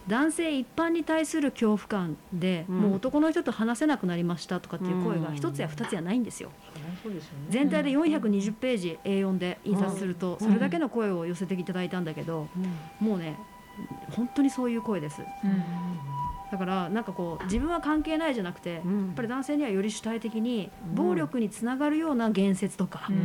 [0.08, 2.76] 男性一般に対する恐怖感で、うん。
[2.78, 6.52] もう男の人と話せなくなりましたとかっていう声が一つや二つやないんですよ。
[7.50, 10.48] 全体で420ページ A4 で印刷すると、うん。
[10.48, 12.48] それだけの声を寄せていただいたんだけど、
[13.00, 13.38] もうね
[14.16, 15.22] 本当にそういう声です。
[15.22, 15.64] うん。
[16.52, 19.06] だからなんかこう自分は関係ないじゃなくて、うん。
[19.08, 20.96] やっぱり男性にはより主体的にうん。
[20.96, 23.16] 暴力につながるような言説とか、うん。
[23.16, 23.24] うん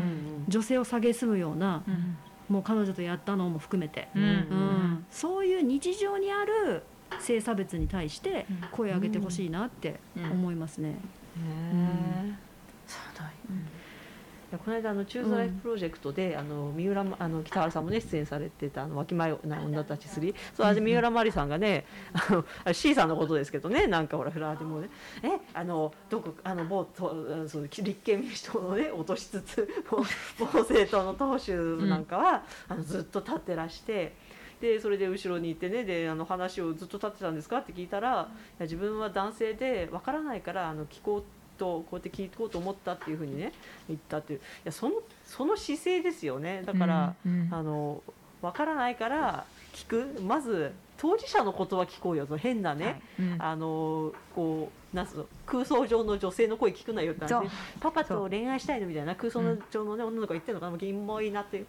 [0.48, 2.16] 女性を蔑むような、うん。
[2.48, 4.22] もう彼女とやったのも含めて、うん。
[4.22, 5.06] うん。
[5.10, 6.82] そういう日常にある
[7.20, 8.68] 性差別に対してうん。
[8.72, 10.90] 声を上げてほしいなって思いますね。
[10.90, 12.38] ね
[12.86, 13.30] うだい
[14.52, 24.88] やこの間あのチューズライフプロジェクトで、あの三浦まあの北原さんもね出演されてたあのわきまえな女たち3そうあれ三浦マリさんがねあのあれ C さんのことですけどねなんかほらフラーでもね。
[25.22, 30.04] えあのどこあの某とあそう立憲民主党のね落としつつ某
[30.38, 34.12] 某政党の党首なんかは、あのずっと立ってらして。
[34.60, 38.28] でそれで後ろにいてねであの話をずっと立ってたんですかって聞いたら
[38.60, 41.24] 自分は男性でわからないからあの聞こう
[41.56, 43.52] とこうやって聞こうと思ったっていうふうにね
[43.88, 44.38] 言ったっていう。
[44.38, 46.62] いやそのその姿勢ですよね。
[46.64, 48.02] だから、うんあの
[48.42, 50.20] わからないから聞く。
[50.20, 53.36] まず当事者の言葉聞こうよと変なね、うん。
[53.38, 57.50] あのこうなんすの空想上の女性の声聞くなよって話で
[57.80, 59.40] パパと恋愛したいのみたいな空想
[59.70, 61.58] 上の、ね女の子が言ってるのかなキモいなって。
[61.58, 61.66] いう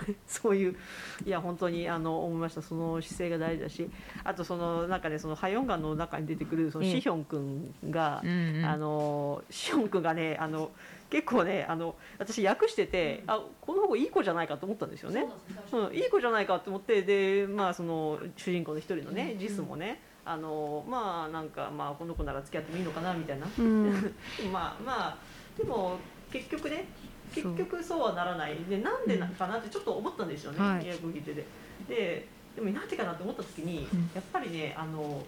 [0.26, 0.76] そういう
[1.24, 2.62] いや本当にあの思いました。
[2.62, 3.90] その姿勢が大事だし
[4.24, 6.90] あとそのなんかねそのハヨンガンの中に出てくるそのええ。
[6.92, 8.64] シヒョン君が、うんうん。
[8.64, 10.70] あのシヒョン君がねあの
[11.10, 15.26] 結構ねあの私訳してて、あこの子いい子じゃないかと思ったんですよね。
[15.72, 24.14] うん、いい子じゃないかと思ってでまあその主人公の一人のね、ジスもねあのまあなんかまあこの子なら付き合ってもいいのかなみたいな、うん。
[24.50, 25.18] まあまあ
[25.58, 25.98] でも
[26.32, 26.86] 結局ね
[27.34, 28.56] 結局そうはならない。
[28.68, 30.76] でなんでなかなってちょっと思ったんですよね、はい。
[30.76, 31.46] 訳聞いてて
[31.88, 34.10] ででもなんでかなって思った時に、うん。
[34.14, 35.24] やっぱりねあの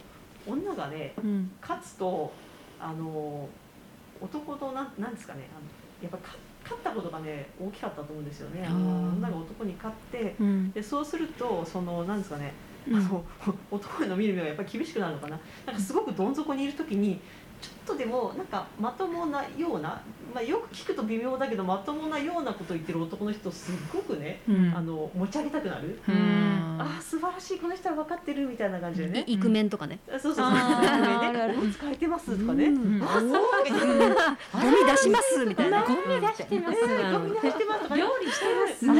[0.46, 1.50] 女がねうん。
[1.60, 2.32] 勝つと
[2.78, 3.48] あの
[4.20, 5.66] 男となんなんですかねあの
[6.02, 8.66] やっぱ勝勝ったことがね大きかったと思うんですよね。
[8.66, 10.72] あの女が男に勝ってうん。
[10.72, 12.52] でそうするとそのなんですかね、
[12.88, 12.96] うん。
[12.96, 13.24] あの
[13.70, 15.38] 男への見る目がやっぱり厳しくなるのかな。
[15.66, 17.20] なんかすごくどん底にいる時に
[17.60, 20.02] ちょっとでもなんかまともなような
[20.34, 24.74] まあ、よく聞くと微妙だけどまともなようなことを言ってる男の人すっごくね、うん。
[24.76, 26.76] あの持ち上げたくなる、うん。
[26.80, 30.00] ああ素晴らしいこの人は分かってるみたいな感じでね、イクメンとかね。
[30.10, 30.46] そうそうそう。
[30.46, 31.58] あーあるある。
[31.58, 33.00] お疲れてますとかね、うん。
[33.00, 33.30] あそう。
[33.30, 35.84] ゴミ出しますみたいな。
[35.84, 36.78] ゴミ出してます。
[36.80, 38.00] えーゴミ出してますとかね。
[38.02, 38.90] 料理してます。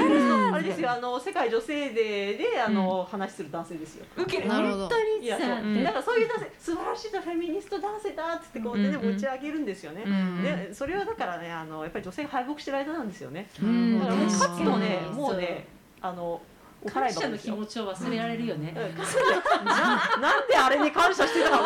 [0.55, 0.93] あれですよ。
[0.93, 4.07] あの世界女性デーであの、話する男性ですよ。
[4.17, 4.49] ウケる。
[4.49, 5.49] なるほどいやそう。
[5.49, 5.83] うん。
[5.83, 10.03] だからそういう男性素晴らしいフェミニスト男性だっつってこうやってねうんうん持ち上げるんですよね。
[10.07, 13.49] うんでそれはだからねあのやっぱり女性が敗北してる間なんですよね。
[13.63, 15.67] うんだからもう勝つとねうんもうね
[16.01, 16.41] あの
[16.91, 17.39] 感謝の。
[17.39, 18.75] 気持ちを忘れられるよね。
[18.77, 19.75] うんな
[20.21, 21.63] なんであれに感謝してたの？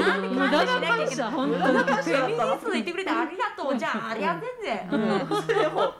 [0.00, 0.22] なん。
[0.22, 1.30] で無駄な感謝しなきゃいけない感謝。
[1.30, 5.94] 本無駄な感フェミニストで言ってくれてありがとうじゃあありゃ全然、うん、それでも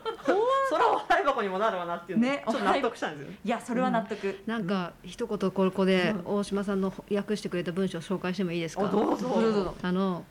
[0.68, 2.18] それはお払い箱にもなるわなっていう。
[2.18, 3.34] のねちょっと納得したんですよ。
[3.44, 8.86] いやそれは納得、なんか一言ここで大島さんの訳してくれた文章を紹介してもいいですか？
[8.86, 9.74] あどうぞどうぞどうぞ。
[9.82, 10.24] あの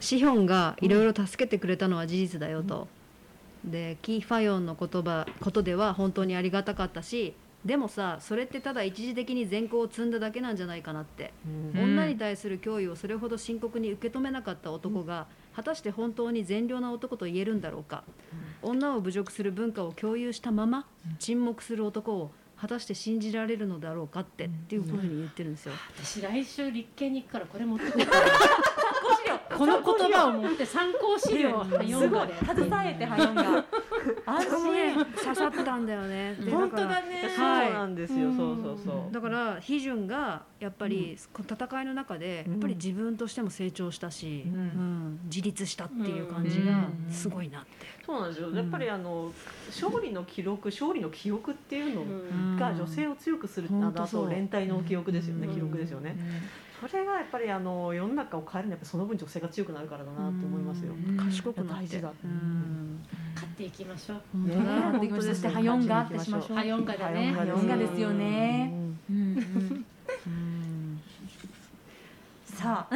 [0.00, 2.88] シヒョンがいろいろ助けてくれたのは事実だよと、
[3.64, 7.34] でキー・ファヨンの言葉ことでは本当にありがたかったし
[7.64, 11.32] でもさそれってただ一時的に善行を積んだだけなんじゃないかなって、
[11.74, 11.82] うん。
[11.82, 18.04] 女に対する脅威をそれほど深刻に受け止めなかった男が、果たして本当に善良な男と言えるんだろうか、
[18.62, 20.86] 女を侮辱する文化を共有したまま
[21.18, 25.72] 沈黙する男を果たして信じられるのだろうかって、っていうふうに言ってるんですよ。
[25.96, 28.02] 私来週立憲に行くからこれ持ってこう
[29.56, 32.08] この言葉を持って参考資料を読すごい。
[32.08, 33.64] んだで携えてはよんが
[34.26, 36.34] 安心刺さったんだよね。
[36.34, 37.30] で本当だからだね。
[37.36, 38.32] そうはいなんですよ。
[38.32, 39.12] そうそうそう。
[39.12, 44.54] だからヒジュンがやっぱり戦いの中でやっぱり自分としても成長したし、うん。
[44.54, 47.68] うん自立したっていう感じがすごいなって。
[48.04, 48.50] そうなんですよ。
[48.50, 49.32] やっぱりあの
[49.68, 52.56] 勝利の記録、勝利の記憶っていうのうん。
[52.56, 54.30] が女性を強くするあと本当そう。
[54.30, 55.46] 連帯の記憶ですよね。
[55.46, 55.54] うん。
[55.54, 56.16] 記録ですよね。
[56.88, 60.92] それがやっぱりあの世の中を変えるのはやっぱその分女性が強くなるからだなと思いますよ。
[60.92, 61.16] うん。
[61.16, 61.72] 賢くなって。
[61.74, 62.12] 大事だ。
[62.24, 63.04] うん。
[63.34, 64.20] 買っていきましょう。
[64.32, 64.80] 本当だね。
[64.80, 65.30] 買っていきましょ。
[65.30, 66.56] うそしてハヨンガってしましょう。
[66.56, 67.32] ハヨンガだね。
[67.32, 68.72] ハヨンガですよね。
[68.72, 69.16] うんうん。
[69.16, 69.84] うん。
[70.26, 70.93] うん
[72.54, 72.94] さあ。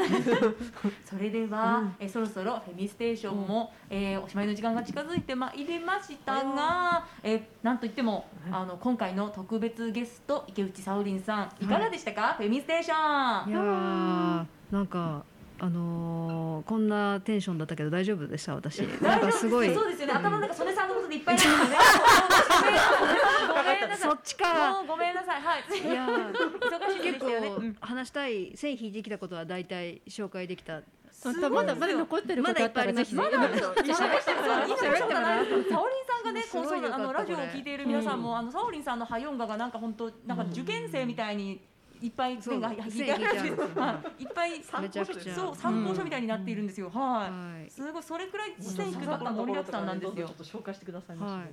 [1.05, 13.51] それでは、えそろそろ「フェミステーションも」えーおしまいの時間が近づいてまいりましたが、えーなんといってもあの今回の特別ゲスト池内沙織んさんいかがでしたか、フェミステーション。
[13.51, 15.25] いやーなんか
[15.61, 18.81] あのーこんなテンションだったけど大丈夫でした私。
[19.01, 19.73] なんかすごい。
[19.73, 20.13] そうですよね。
[20.15, 21.77] 頭の中曽根さんのことでいっぱいなんですよね。
[23.49, 24.11] ごめんなさい。
[24.11, 24.85] そっちか。
[24.87, 25.41] ごめんなさい。
[25.41, 25.63] はい。
[25.63, 30.83] いやー忙しいです結よね、構話したい線引いてきたことは大体紹介できた。
[31.25, 35.21] まだまだ残ってることあったらぜひまだいっぱいありますまだ喋ってるから、いい喋ってるから。
[35.21, 41.61] サオリンさんがね、こうそうあのラジオを聞いている皆さんも、あのサオリンさんのハヨンガがなんか本当なんか受験生みたいに。
[42.01, 44.51] いっぱい線が引いてあるんですけど、はいいっぱい
[44.83, 46.91] めちゃくちゃそう参考書みたいになっているんですよ。
[46.91, 47.71] ははいい。。
[47.71, 50.37] すごいそれくらい視線引くところ盛りだくさんなんですよちょっ。
[50.37, 51.49] と紹介してくださいましはい。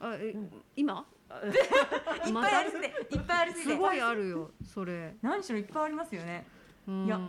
[0.00, 0.34] あえ
[0.76, 1.04] 今？
[2.26, 3.70] いっぱいありすぎて、いっぱいありすぎて。
[3.72, 5.14] すごいあるよそれ。
[5.22, 6.46] 何しろいっぱいありますよね。
[6.88, 7.20] うんいや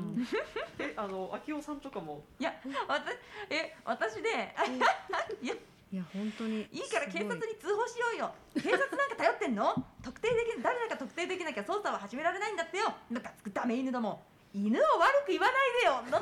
[0.79, 2.23] えあの秋夫さんとかも？
[2.39, 2.53] いや、
[2.87, 3.13] 私
[3.49, 4.55] え私で、
[5.43, 5.53] いや
[5.91, 8.31] いや本当にいいから警察にす通報しようよ。
[8.55, 9.75] 警察なんか頼ってんの？
[10.01, 12.93] 特定でき誰だか特定できなきゃ捜査は始められないんだってよ。
[13.11, 14.23] なんかつくダメ犬ども。
[14.53, 16.01] 犬を悪く言わないでよ。
[16.07, 16.17] の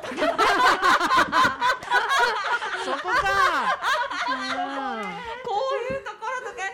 [2.81, 3.21] そこか。
[4.25, 5.05] あ
[5.45, 6.65] こういうところとか。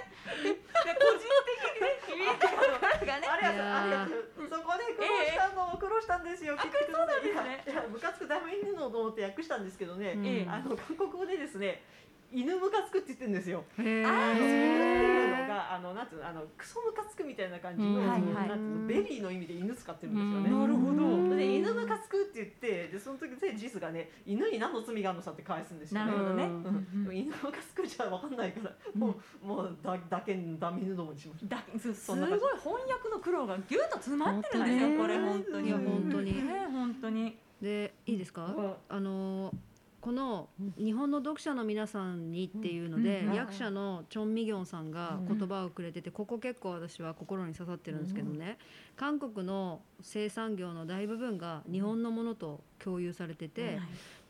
[0.45, 0.55] で
[0.95, 3.27] 個人的にね響いてるところがね。
[3.27, 4.07] ありがとういやーあ
[4.49, 7.63] そこで苦労したの、苦労したんですよそうなんですね。
[7.67, 10.25] いやムカつくダメ犬のと思って訳したんですけどね、うん。
[10.25, 11.83] ええあの韓国語でですね
[12.31, 13.63] 犬ムカつくって言ってるんですよ。
[13.79, 18.07] へあのがあのなんていうのあのクソムカつくみたいな感じの、うん。
[18.07, 18.49] はいはい。
[18.49, 20.49] なんていうの very の意味で犬使ってるんですよね。
[20.49, 20.61] うん。
[20.61, 21.35] なるほど。
[21.35, 26.11] で犬ムカつくって言ってでその時でジスがね犬に何の罪があるのさって返すんですよね。
[26.11, 26.43] なるほどね。
[26.45, 27.15] うん。
[27.15, 31.55] 犬ムカつくじゃわかんないから、もうもうだだけダメ犬どもにしました。
[31.55, 32.43] だすすそんな感じ。
[32.43, 35.71] ごい翻訳の苦労がギュッと詰まってるんですよこれ本当に。
[35.71, 36.45] 本当に。
[36.45, 37.37] ね本当に。
[37.61, 38.53] でいいですか？
[38.89, 39.53] あの
[40.05, 48.59] この日本の読者の皆さんにっていうので、うん役者のチョン・ミギョンさんが言葉をくれてて、ここ結構私は心に刺さってるんですけどね、
[48.95, 53.79] 韓国の生産業の大部分が日本のものと共有されてて、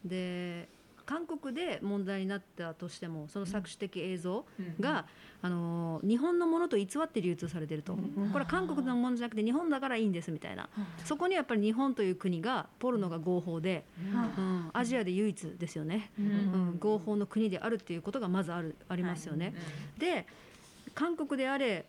[0.05, 0.69] で
[1.05, 4.45] 韓国で問題になったとしてもその搾取的映像
[4.79, 5.05] が、
[5.41, 7.99] あの日本のものと偽って流通されてると、こ
[8.33, 10.69] れは韓国のものじゃなくて日本だからいいんですみたいな、
[11.03, 19.53] そこにはやっぱり日本という国がポルノが合法で、うん、アジアで唯一ですよね、うん、合法の国であるっていうことがまずあるありますよね。
[19.97, 20.25] で
[20.93, 21.85] 韓国であれ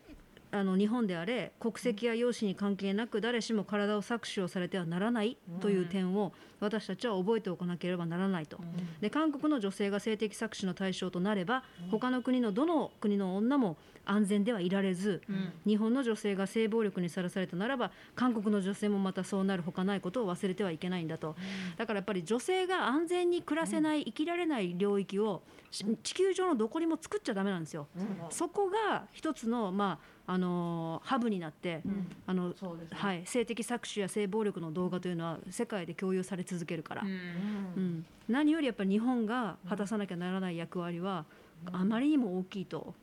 [0.61, 8.59] あの日本であれ国籍や容姿に関係なく誰しも体を搾取をされてはならないという点を私たちは覚えておかなければならないと。
[9.01, 13.77] で韓国の女性が性的搾取の対象となれば他の国のどの国の女も
[14.07, 15.21] 安全ではいられず、
[15.67, 21.35] 日本の女性が性暴力にさらされたならば韓国の女性もまたそうなるほかないことを忘れてはいけないんだと、
[21.77, 27.89] だからやっぱり女性が安全に暮らせない、生きられない領域をし地球上のどこにも作っちゃダメなんですよ。
[28.31, 31.83] そこが一つのまああのーハブになって、
[32.27, 32.99] あのそうですね。
[32.99, 38.05] はい、性的搾取や性暴力の動画というのは世界で共有され続けるから、うん。
[38.29, 41.25] 何よりやっぱり日本が果たさなきゃならない役割は
[41.73, 42.95] あまりにも大きいと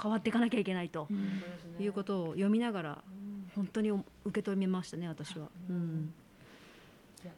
[0.00, 1.08] 変わっていかなきゃいけないと
[1.80, 2.98] いうことを読みながら
[3.56, 4.04] 本当に受
[4.42, 5.48] け止めましたね私は。
[5.70, 6.12] うん。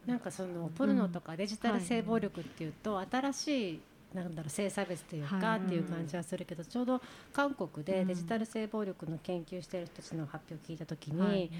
[0.06, 3.80] なんかそのポルノとかデジタル性暴力っていうと新しい
[4.14, 5.60] なんだろう性差別というかはい。
[5.60, 7.00] っていう感じはするけどちょうど
[7.32, 11.50] 韓国でデジタル性暴力の研究している人たちの発表を聞いた時に、はい。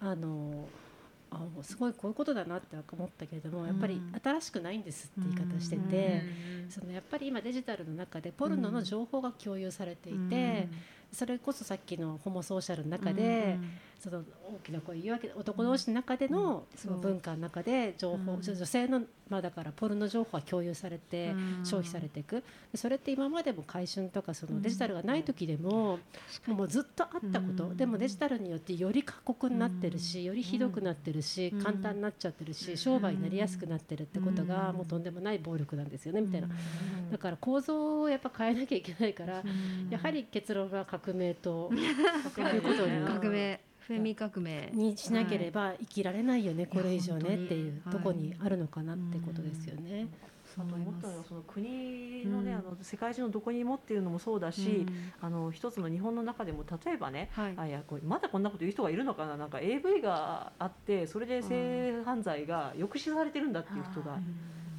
[0.00, 0.68] あの
[1.28, 6.22] あすごいこういうことだなって思ったけれどもやっぱり新しくないんですって言い方してて、
[6.68, 10.68] そのやっぱり今デジタルの中でポルノの情報が共有されていて、
[11.12, 13.58] それこそさっきのホモソーシャルの中で、
[13.98, 18.42] その大きな声言うわけ男同士の中でのその文化の中で情報、うん。
[18.42, 21.64] 女性のまあだからポルノ情報は共有されてうん。
[21.64, 22.42] 消費されていく。
[22.72, 25.98] でそれって今までも回春とかそのデジタルがない時でも
[26.46, 27.64] もうずっとあったこと。
[27.68, 27.76] うん。
[27.76, 31.62] でもデジタルによってより過酷になってるしよりひどくなってるしうん。
[31.62, 36.48] 簡単になっちゃってるし商売になりやすくなってるってことがもうとんでもない暴力なんですよねみたいな。
[37.10, 39.42] だから構造をやっぱ変えなきゃいけないから
[39.90, 44.70] やはり結論は革命ということに革命フェミ革命。
[44.72, 50.08] にしなければ生きられないよね、これ以上ねっていうとこにあるのかなってことですよね。
[50.58, 52.58] あと思ったのはその国のね、うん。
[52.58, 54.86] あの世界中のどこにもっていうのもそうだし、
[55.20, 57.54] あの一つの日本の中でも例えばね、はい。
[57.56, 64.18] あいやこれまだこんなこと言う人がいるのかななんか AV があってそれで性犯罪が抑止されてるんだっていう人が、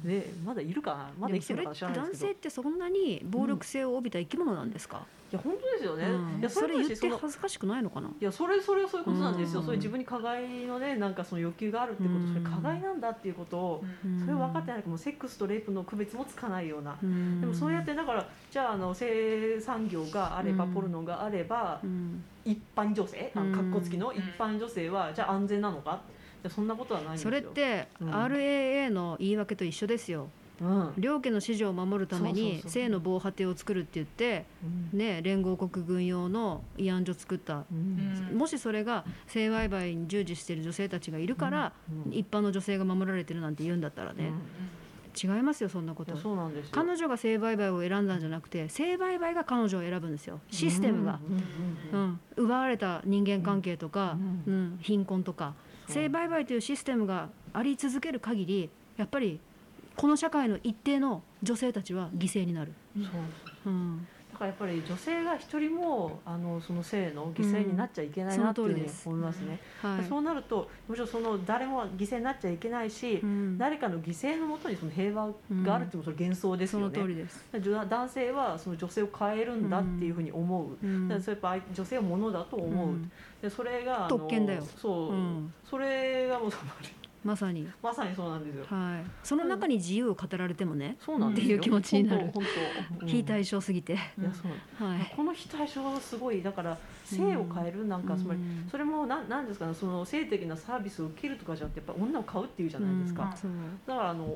[0.04, 2.32] ね、まだいるかなまだ生きてるのか知らない男ですけど。
[2.32, 6.40] 性ってそんなに暴力性を帯びた生き物なんですか、いや本当ですよね、うん。
[6.40, 8.08] いやそそれ言って恥ずかしくないのかな？
[8.08, 9.66] いやそれそれはそういうことなんですよ、うん。
[9.66, 12.28] そういう自分に加害のねなんかその欲求があるってこと、うん。
[12.28, 13.84] それ加害なんだっていうことを、
[14.20, 17.40] それを分かってないもうセックスとレイプの区別もつかないような、うん。
[17.40, 20.74] でもそうやってだからじゃああの性産業があれば、うん。
[20.74, 22.22] ポルノがあればうん。
[22.44, 23.52] 一般女性あうん。
[23.52, 26.00] の格好付きの一般女性はじゃあ安全なのか？
[26.14, 26.17] い
[26.48, 28.10] やそんなことはないんですそよれってうん。
[28.10, 30.28] RAA の言い訳と一緒ですよ。
[30.60, 30.92] うん。
[30.98, 34.44] 両家の支持を守るために性の防波堤を作るって言って
[34.92, 34.98] うん。
[34.98, 37.64] ね連合国軍用の慰安所作った。
[37.70, 38.36] うん。
[38.36, 41.72] もしそれが性売買に従事している女性たちがいるから、
[42.06, 42.12] うん。
[42.12, 44.32] 一般の女性が守られてるなんて言うんだったらね、
[45.22, 46.12] 違いますよそんなこと。
[46.12, 46.72] いやそうなんですよ。
[46.72, 50.40] 彼女が性売買を選んだんじゃなくて性売買が彼女を選ぶんですよ。
[50.50, 51.18] システムが、
[51.92, 54.78] うんうん奪われた人間関係とか、ううん。
[54.80, 55.54] 貧困とか
[55.88, 59.40] 性売買というシステムがあり続ける限りやっぱり
[59.96, 63.04] この社会の一定の女性たちは犠牲になる、そう。
[63.66, 64.06] うん、
[64.38, 70.04] だからやっぱり女性が一人もあのその性の犠牲になっちゃいけないなっていうふ思いますね、はい。
[70.08, 73.58] そうなるともちろんその誰も犠牲になっちゃいけないし、うん。
[73.58, 75.32] 誰かの犠牲のもとにその平和
[75.64, 81.08] があるっていうのもそれ幻想ですそのよね、男性はその女性を変えるんだっていうふうに思う、うん。
[81.20, 83.10] それやっぱ女性をものだと思う、うん。
[83.42, 84.64] でそれが特権だよ。
[84.76, 85.52] そう、うん。
[85.68, 86.52] それがもう
[87.28, 91.58] まさに、まさにそうなんですよ、はい、その中に自由を語られてもね、そうなんですよ。
[91.58, 92.30] っていう気持ちになる。
[92.32, 92.42] 本
[93.00, 94.00] 当非対称すぎて、いや
[94.32, 103.36] そうはい、この非対称はすごいだから性を変えるなんか、つまりうんそれもなんなんですかねその性的なサービスを受けるとかじゃなくてやっぱ女を買うっていうじゃないですか、
[103.86, 104.34] だからあの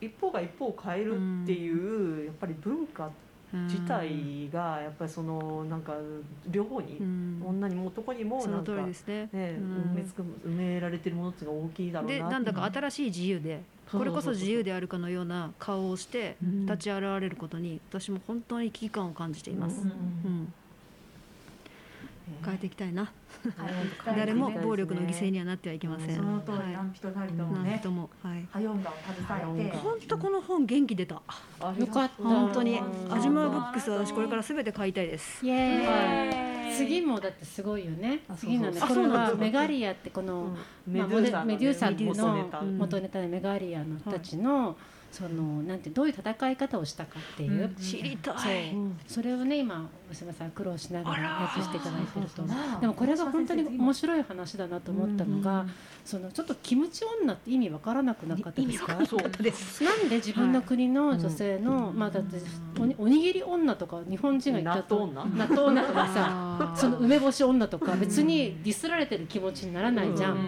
[0.00, 3.10] 一方が一方を変えるっていう、やっぱり文化
[3.52, 5.94] 自体がやっぱりそのなんか
[6.48, 7.42] 両方に、うん。
[7.44, 8.92] 女にも男にもなんかね。
[9.32, 9.92] ね、うん。
[9.92, 16.66] 埋めつく埋められてるものっていうのが大きいだろうなでなんだか新しい自由でこれこそ自由であるかのような顔をしてうん。
[16.66, 19.80] 立ち現れることに私も本当に危機感を感じています。
[19.80, 20.52] ううんん。
[22.44, 23.12] 変えていきたいな。
[23.56, 24.16] はい。
[24.16, 26.16] 誰も暴力の犠牲にはなってはいけません。
[26.16, 27.82] その通りはい何人たりともね。
[27.86, 28.48] もはい。
[28.50, 29.76] ハヨンガを携えて。
[29.76, 31.22] 本当この本元気出た。
[31.60, 32.22] あよかった。
[32.22, 32.78] 本当に。
[32.78, 35.44] うんアジマブックス私これからすべて買いたいです。
[35.44, 35.86] イエーイ。
[35.86, 36.50] はい。
[36.76, 38.20] 次もだってすごいよね。
[38.28, 41.96] あそうそう次なんですメガリアってこの、メデューサの
[42.78, 44.76] 元ネタメガリアの人たちの
[45.12, 47.74] そのなんてどういう戦い方をしたかっていう、うん。
[47.76, 48.72] 知りたい。
[49.08, 52.42] それをね今大島さん苦労しながらやってしていただいてると
[52.80, 55.66] でもこれが本当に面白い話だなと思ったのが、
[56.04, 58.94] そのちょっとキムチ女って意味わからなくなかったですか？
[59.84, 62.36] なんで自分の国の女性の、まあだって
[62.80, 70.38] おにおにぎり女とか日本人が言ったと納納豆女とかさ その梅干し女とか別にディスられてる気持ちにならないじゃん。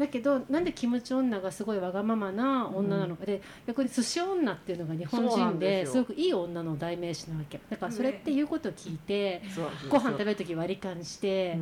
[0.00, 3.26] うんだけどなんでキムチ女がすごいわがままな女なのか。
[3.26, 7.60] で逆に寿司女っていうのが日本人んですごくいい女の代名詞なわけ。
[7.68, 9.90] だからそれっていうことを聞いてそうなんですよ。
[9.90, 11.58] ご飯食べる時割り勘して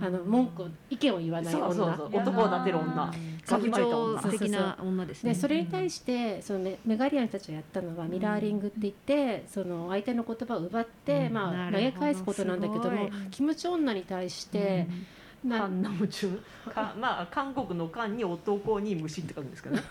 [0.00, 0.06] うん。
[0.06, 2.20] あの文句を意見を言わない女そうそうそう。
[2.20, 3.12] 男を立てる女。
[3.46, 5.34] 特徴わきまえた女的な女ですね。
[5.34, 11.32] でそれに対してそのメメガリアンたちがやったのはミラーリングって言ってその相手の言葉を奪って、うん。
[11.32, 14.94] まあ、投げ返すことなんだけどもキムチ女に対して、な
[15.48, 16.42] ハンナムチュン。
[16.72, 19.82] かまあ韓国の韓に男に虫って書くんですけどね。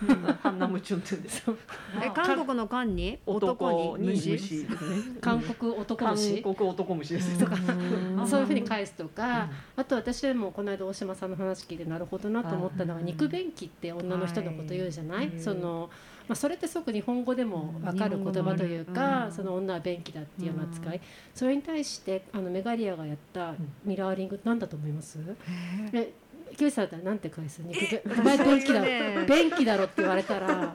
[0.44, 1.44] ハンナムチュンって言うんです。
[2.04, 3.20] え韓国の漢に？
[3.26, 4.32] 男男にに虫。
[4.32, 5.18] 虫ですね。
[5.22, 7.40] 韓国男韓虫国男虫です。
[7.40, 7.58] とか
[8.28, 15.90] そういうふうに返すとか、あと私もこの間大島さんの話聞いてなるほどなと思ったのが、うん肉便器って女の人のこと言うじゃない、はいその
[16.30, 19.32] まあ、それってすごく日本語でも分かる言葉というか、うん。
[19.32, 21.02] その女は便器だっていうような扱い、
[21.34, 25.18] それに対してあのメガリアがやったミラーリングなんだと思います、
[25.92, 26.14] え
[26.56, 27.62] キムさんだったらなんて返す？
[27.64, 28.82] 肉便お前便器だ
[29.26, 30.74] 便器だろって言われたら。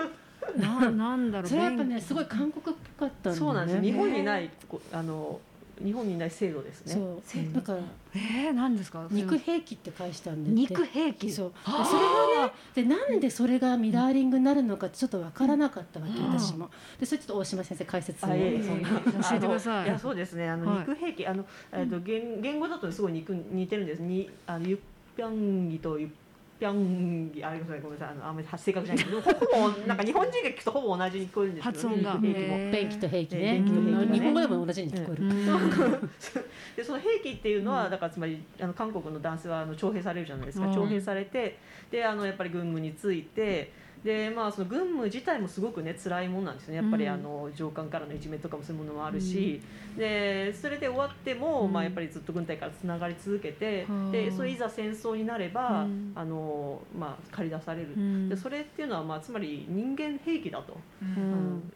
[0.56, 1.48] ななんだろう。
[1.48, 3.38] それはやっぱねすごい韓国っぽかったんだよね。
[3.38, 3.82] そうなんです。
[3.82, 5.40] 日本にないこあの
[5.82, 6.94] 日本にない制度ですね。
[6.94, 7.00] そ
[7.40, 7.54] う。
[7.54, 7.78] だから
[8.14, 9.06] えー、なんですか？
[9.10, 11.32] 肉兵器って返したんで肉兵器？
[11.32, 11.52] そう。
[11.52, 12.02] でそれ
[12.38, 16.70] がねでなんでそれがミラーリングになるのかちょっとわからなかったわけ、私も。
[17.00, 18.62] でそれちょっと大島先生解説をあいえいえ。
[18.62, 19.84] そんな教えてください。
[19.86, 20.48] いやそうですね。
[20.48, 24.02] あの、はい肉兵器あのえっと言言語だとすごい肉似てるんです。
[24.02, 24.78] にあのユッ
[25.16, 26.10] ピャンギとユッ
[26.58, 32.14] ピャンギあごめんなさいごめんなさいあのあんまり正確じゃないけど ほぼなんか日本人が聞くとほぼ同じに聞こえるんですけど、発音が。
[32.14, 32.56] 肉兵器も。
[32.56, 36.10] へー便器と兵器ねえ便器と兵器がね日本語でも同じに聞こえる、うん。
[36.76, 40.74] でその兵器っていうのは、だからつまりあの韓国の男性はあの徴兵されるじゃないですか、うん。
[40.74, 41.58] 徴兵されて
[41.90, 43.72] であのやっぱり軍務について
[44.04, 46.76] でまあその軍務自体もすごくね辛いもんなんですよね。
[46.76, 47.12] やっぱりうん。
[47.14, 49.62] あの上官からのいじめとかもそういうものもあるし、
[49.96, 51.72] でそれで終わっても、うん。
[51.72, 54.12] まあ、やっぱりずっと軍隊からつながり続けて、はあ。
[54.12, 56.12] でそれいざ戦争になれば、うん。
[56.14, 58.28] あのまあ、駆り出される、うん。
[58.28, 60.76] でそれっていうのは、まあ、つまり人間兵器だと。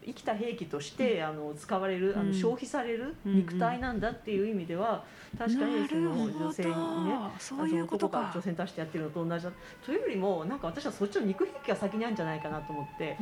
[0.05, 2.29] 生きた兵器として、あの使われるあうん。
[2.29, 3.37] の消費されるうん。
[3.37, 5.05] 肉体なんだっていう意味では、
[5.37, 6.75] 確かにその女性にね
[7.39, 8.31] そういうことか。
[8.35, 9.51] 女性に対してやってるのと同じだ。
[9.85, 13.17] というよりもなんか私はそっちの肉兵器が先にあるんじゃないかなと思って。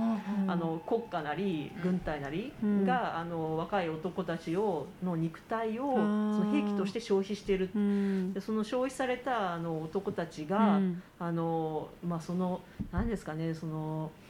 [0.47, 2.85] あの国家なり軍隊なりうん。
[2.85, 7.71] が、あの若い男たちをの肉体をその兵器として消費している。
[7.75, 8.33] うん。
[8.35, 11.03] でその消費されたあの男たちうが、ん。
[11.19, 12.61] あのまあその
[12.93, 14.26] 何ですかねそのあ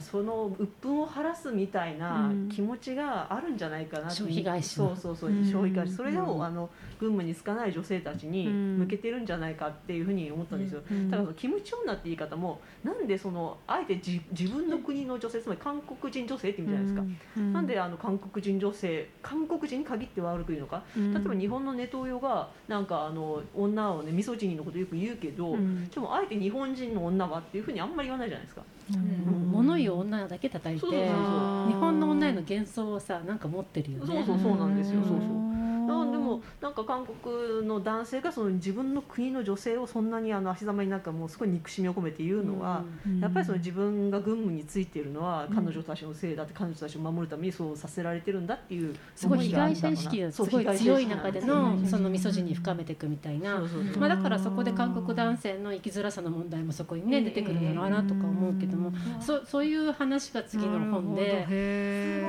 [0.00, 2.48] その鬱憤を晴らすみたいなうん。
[2.48, 5.44] 気持ちがあるんじゃないかなとそうそうそううん。
[5.44, 5.94] 消費返し。
[5.94, 6.28] それうん。
[6.38, 6.68] をあの
[6.98, 8.78] 軍務に就かない女性たちにうん。
[8.78, 10.82] 向けてるんじゃないかっていうふうに思ったんですよ。
[10.90, 11.10] うん。
[11.10, 17.04] ただそのキムチ女って言い方もなんでそのあえてじ自分の国の女性つまり韓国人女性って意味じゃないですか。
[17.36, 17.52] うん。
[17.52, 20.82] なんであの韓国人女性韓国人に限って悪く言うのか。
[20.96, 21.12] うん。
[21.14, 25.88] 例えば日本のネトウヨがなんかあの女をねミソジニのことよく言うけど、うん。
[25.88, 28.62] でもあえて日本人の女はっていうふうにあんまり言わないじゃないですか。
[28.94, 35.00] うん物言う女だけ叩いて日本の女への幻想をさなんか持ってるよねそうそうそうなんですよ。
[35.02, 35.46] そうそう。
[35.86, 36.12] うんなん。
[36.12, 53.58] でもなんか韓国の男性がその自分の国の女性をそんなにあの足ざまになんかもうすごい憎しみを込めて言うのは、うんやっぱりその自分が軍務についているのは彼女たちのせいだって彼女たちを守るためにそうさせられてるんだっていうすごい被害者意思識がすそうごい強い中でのそのミソジに深めていくみたいな。
[53.58, 53.98] そうそうそう。
[53.98, 61.46] まあ、だからそこで韓国男性の生きづらさの問題もそこにね出てくるのかなとか思うけどもそそういう話が次の本で。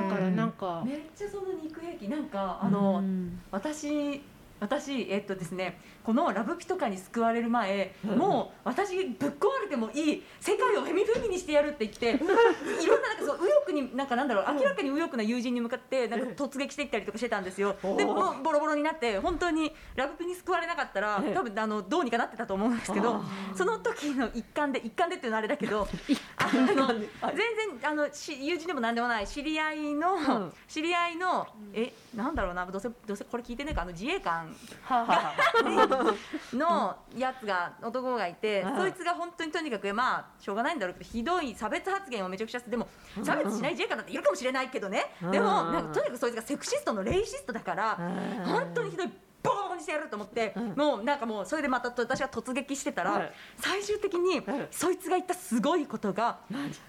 [0.08, 3.02] だからなんかめっちゃその肉兵器なんかあの、
[3.50, 4.22] 私
[4.60, 5.78] 私えっとですね
[6.08, 12.12] このラブピとかに救われる前、もう私ぶっ壊れてもいい世界をフェミフェミにしてやるって言って
[12.82, 17.76] いろんななんかそう右翼になんかなんだろう明らかに右翼な友人に向かってなんか突撃していったりとかしてたんですよ。
[17.98, 23.22] でもボロボロになって本当にラブピに救われなかったら多分あのどうにかなってたと思うんですけど
[23.54, 25.86] その時の一環で一環でっていうのはあれだけど
[26.40, 30.52] あの全然あのし友人でもなんでもない知り合いの、うん。
[30.66, 35.34] 知り合いのえなんだろうなどうせどうせこれ聞いてねえかあの自衛官はあは
[35.90, 35.97] あ
[36.54, 38.76] のやつが男がいて、うん。
[38.76, 42.88] そいつが本当にとにかくまあしょうがないんだろうけどひどい差別発言をめちゃくちゃしてでも
[43.22, 45.30] 差別しない自衛官だっているかもしれないけどね、うん。
[45.30, 47.98] でもなんかとにかくそいつがセクシストのレイシストだから、
[48.44, 49.08] 本当にひどい
[49.42, 50.74] ボコボコにしてやると思って、うん。
[50.74, 56.38] もうなんかもうそれでまた私が突撃してたら、はい最終的にはいそいつが言ったすごいことが、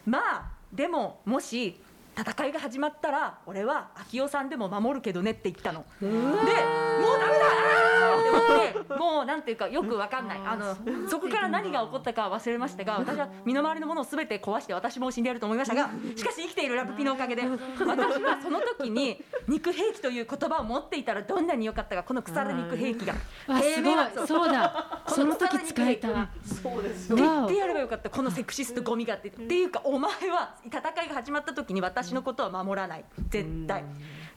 [0.05, 1.79] まあでももし
[2.17, 5.85] 戦いが始まったら俺は秋代さんでも守るけどねって言ったの。
[6.01, 7.88] でもうダメだ
[8.33, 10.39] あーって思ってもうなんていうかよくわかんない。
[10.45, 10.75] あの
[11.09, 23.15] そこから何が起こったかは忘れましたが私は身の回りのものを全て壊して私も死んでやると思いましたがしかし生きているラブピのおかげで私はその時に肉兵器という言葉を持っていたらどんなに良かったかこの腐る肉兵器が
[23.47, 24.27] あすごい。
[24.27, 24.51] そう。
[24.51, 25.03] だ。
[25.07, 26.29] その時使えた。
[26.43, 28.09] そうです言ってやればよかった。
[28.09, 29.29] このセクシストゴミがって。
[29.29, 33.05] っていうかお前は戦いが始まった時に私のことは守らない。
[33.29, 33.83] 絶対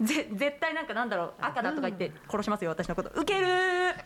[0.03, 3.11] ぜ絶対なんかなんだろう赤だとか言って殺しますよ私のこと。
[3.15, 3.47] ウケる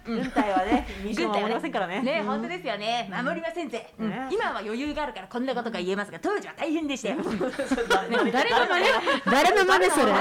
[0.06, 0.20] うん。
[0.22, 2.02] 軍隊はね民主を守りませんからね。
[2.02, 2.22] ね。
[2.22, 3.10] 本当ですよね。
[3.10, 7.16] 守りませんぜ、今は余裕があるからこんなことが言えますが当時は大変でしたよ。
[7.88, 8.86] 誰の誰の真似
[9.24, 10.12] 誰の真似それ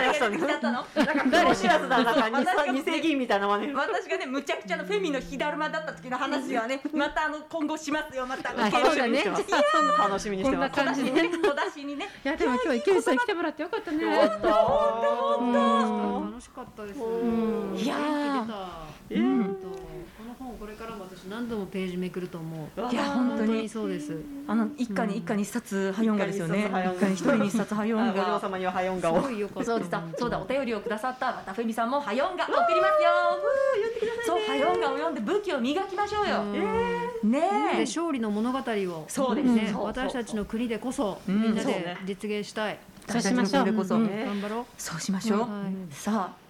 [1.31, 3.73] 誰知らずだなんか二世議員みたいな真似。
[3.73, 6.81] 私がねむちゃくちゃなフェミの火だるまだった時の話はね。
[6.93, 8.25] またあの今後しますよ。
[8.25, 8.99] また楽
[10.19, 10.75] しみにしてます。
[10.75, 12.09] 小出しにね小出しにね。
[12.23, 14.05] いやでも今日池内さん来てもらってよかったね
[15.65, 16.99] 楽しかったです。
[16.99, 18.69] んいやー元気出た。
[19.09, 19.75] えー本当
[20.15, 22.91] この本これからも私何度もページめくると思う。
[22.91, 24.17] いや本当にそうです。
[24.47, 26.65] あの一家に一家に一冊ハヨンガですよね。
[26.95, 28.39] 一家に一人に一冊ハヨンあお嬢ガ。
[28.39, 29.65] 様にはハヨンガをすごい良かった。
[29.65, 33.09] そうだそうだお便りをくださったまたフェミさんもハヨンガ送りますよ。
[34.25, 36.41] そうハヨンガを読んで武器を磨きましょうよ。
[36.41, 36.45] う
[37.27, 37.45] んねで
[37.77, 37.79] え。
[37.81, 42.77] 勝利の物語をそうですね私たちの国でこそうんみんなで実現したい。
[43.07, 43.63] そうしましょう。
[43.63, 43.95] これこそ。
[43.95, 44.07] うん。
[44.07, 44.25] ね。
[44.25, 44.65] 頑張ろう。
[44.77, 45.39] そうしましょう。
[45.41, 45.93] はい。
[45.93, 46.45] さあ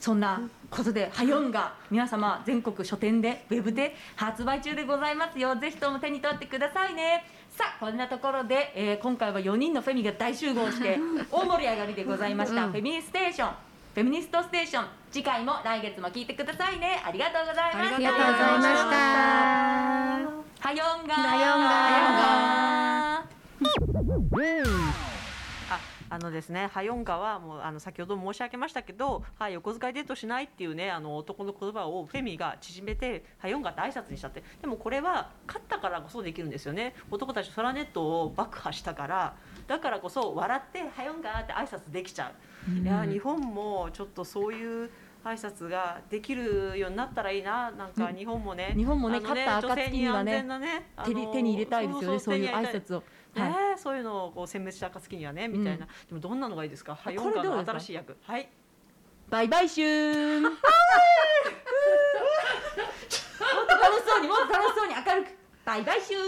[0.00, 5.54] そんなことでハヨンガ皆様全国書店でウェブで発売中でございますよ。
[5.56, 7.24] ぜひとも手に取ってくださいね。
[7.56, 10.98] さあこんなところで、えー今回は4人のフェミが大集合して
[11.30, 13.50] 大盛り上がりでございました、フェミニステーション。
[13.94, 14.86] フェミニストステーション。
[15.12, 17.02] 次回も来月も聞いてくださいね。
[17.04, 17.96] ありがとうございました。
[17.96, 18.92] ありがとうございました。
[20.58, 21.68] ハヨンガハヨンガ
[25.06, 25.11] ハ
[26.12, 34.44] ああのですね、ハヨンガはもうあの先ほど申し上げましたけど、はい横使いデートしないっていうねあの男の言葉をフェミが縮めてハヨンガって挨拶にしたって。
[34.60, 36.94] でもこれは勝ったからこそできるんですよね。
[37.10, 39.36] 男たちソラネットを爆破したから、
[39.66, 42.32] だからこそ笑ってハヨンガって挨拶できちゃ
[42.68, 42.72] う。
[42.72, 44.90] いや日本もちょっとそういう
[45.24, 47.70] 挨拶ができるようになったらいいな。
[47.70, 50.86] なんか日本もね、日本もねあの勝った暁にはね女性に安全なね
[51.32, 53.02] 手に入れたいですよねそういう挨拶を
[53.34, 56.94] えそういうのをこう殲滅した暁にはねみたいな、でもどんなのがいいですか？
[56.94, 58.16] ハヨンガの新しい役。
[58.22, 58.48] はい。
[59.30, 60.42] バイバイシューン。
[60.44, 60.52] もっ
[63.66, 65.28] と楽しそうにもっと楽しそうに明るく。
[65.64, 66.20] バイバイシュー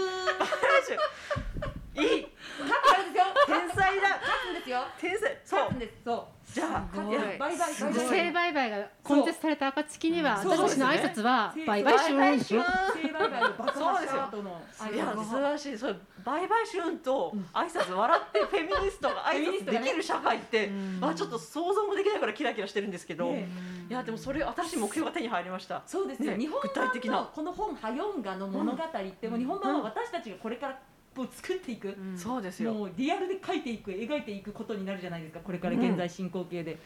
[2.01, 2.03] ン。
[2.03, 2.27] いい
[2.63, 3.25] 勝つんですよ。
[3.47, 4.09] 天才だ。
[4.09, 4.79] 勝つんですよ。
[4.99, 5.37] 天才。
[5.43, 5.59] そう。
[5.59, 6.03] 勝つんです。
[6.03, 6.25] そう。
[6.53, 7.21] じゃあすごいいや。
[7.21, 8.77] バイバイバイバイ性売買が
[9.09, 12.53] 根絶された暁にはそう私たちの挨拶はバイバイシューンです。
[12.53, 12.63] よ
[12.93, 14.61] 性売買を爆破した後の
[14.93, 20.71] いや素晴らしいそれバイバイシューンと挨拶笑ってフェミニストが挨拶できる社会って、
[21.01, 23.47] あちょっと想像もできないからキラキラしてるんですけど、ね
[23.89, 25.83] いやでもそれ新しい目標が手に入りました。
[25.85, 27.11] そうですよ、ね日本具体的な。
[27.13, 30.79] 版のこの本「ハヨンガの物語」ってもう日本版は私たちがこれから
[31.15, 32.73] もう作っていく、そうですよ。
[32.73, 35.39] もうリアルで描いていく描いていくことになるじゃないですか。
[35.39, 36.77] これから現在進行形で、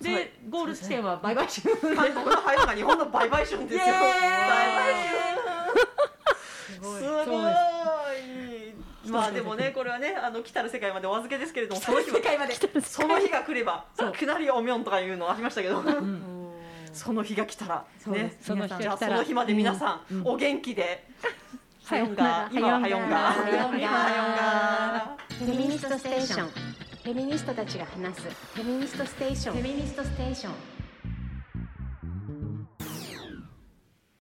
[0.00, 3.84] でゴール地点はバイバイシューンはい、このハヨンガ日本のバイバイシューンですよ。
[3.84, 4.00] イエーイ。
[4.00, 7.24] バイバイシューン。
[7.24, 7.68] すごい。
[9.10, 12.16] まあでもねこれはねあの来たる世界までお預けですけれども その日は。
[12.16, 12.54] 世界まで。
[12.82, 13.86] その日が来れば
[14.16, 15.82] くなりおみょんとかいうのありましたけど、
[16.92, 18.36] その日が来たらね。
[18.40, 18.48] す。
[18.48, 21.08] その日がじゃあその日まで皆さん、お元気で、
[21.88, 26.48] ハヨンガ今はハヨンガハヨンガ今はハヨンガフェミニストステーション。
[26.48, 28.22] フェミニストたちが話す。
[28.28, 29.54] フェミニストステーション。
[29.54, 30.77] フェミニストステーション